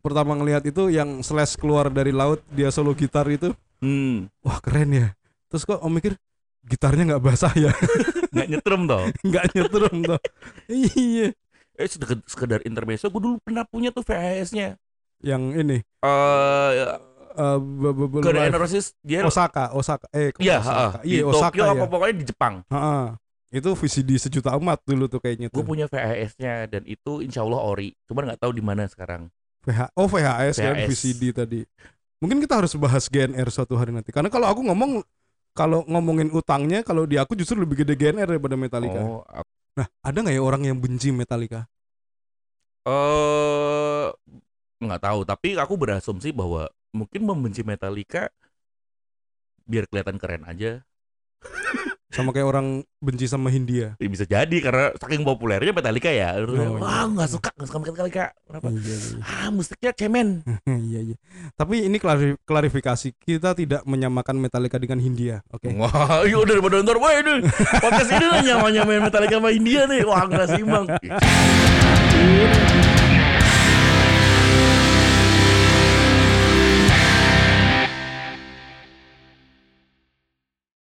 [0.03, 4.91] pertama ngelihat itu yang Slash keluar dari laut dia solo gitar itu, Hmm, wah keren
[4.91, 5.09] ya.
[5.47, 6.19] Terus kok om mikir
[6.63, 7.71] gitarnya nggak basah ya,
[8.35, 9.07] nggak nyetrum toh.
[9.27, 10.21] nggak nyetrum tuh.
[10.69, 11.31] iya.
[11.73, 14.77] Eh sekedar, sekedar intermezzo, gue dulu pernah punya tuh VHS-nya.
[15.19, 16.99] Yang ini Eh, eh.
[17.33, 20.05] N' Roses dia Osaka, Osaka.
[20.11, 21.01] Eh, Iya, Osaka.
[21.03, 21.73] Iya, di Osaka Tokyo ya.
[21.73, 22.55] apa pokoknya di Jepang.
[22.69, 23.05] Heeh.
[23.53, 25.65] Itu VCD sejuta umat dulu tuh kayaknya Gue tuh.
[25.67, 27.93] punya VHS-nya dan itu insya Allah ori.
[28.05, 29.29] Cuman nggak tahu di mana sekarang.
[29.63, 30.89] VH oh VHS, kan VHS.
[30.91, 31.61] VCD tadi.
[32.19, 34.11] Mungkin kita harus bahas GNR suatu hari nanti.
[34.11, 35.03] Karena kalau aku ngomong
[35.53, 39.03] kalau ngomongin utangnya kalau di aku justru lebih gede GNR daripada Metallica.
[39.03, 41.65] Oh, aku- Nah, ada nggak ya orang yang benci Metallica?
[42.83, 44.07] eh
[44.83, 45.21] nggak tahu.
[45.23, 48.29] Tapi aku berasumsi bahwa mungkin membenci Metallica
[49.65, 50.83] biar kelihatan keren aja.
[52.13, 52.67] Sama kayak orang
[53.01, 53.97] benci sama Hindia.
[53.97, 56.37] Ya, bisa jadi karena saking populernya Metallica ya.
[56.45, 57.09] Oh, Wah, iya.
[57.09, 58.25] nggak suka, nggak suka Metallica.
[58.45, 58.69] Kenapa?
[58.69, 59.17] Iya, iya.
[59.25, 60.29] Ah, musiknya cemen.
[60.93, 61.17] iya, iya.
[61.57, 65.73] Tapi ini klari- klarifikasi, kita tidak menyamakan Metallica dengan Hindia, oke?
[65.73, 67.49] Wah, iya udah daripada ntar, wah ini
[67.81, 70.05] podcast ini lah nyama-nyamain Metallica sama India nih.
[70.05, 70.85] Wah, nggak seimbang.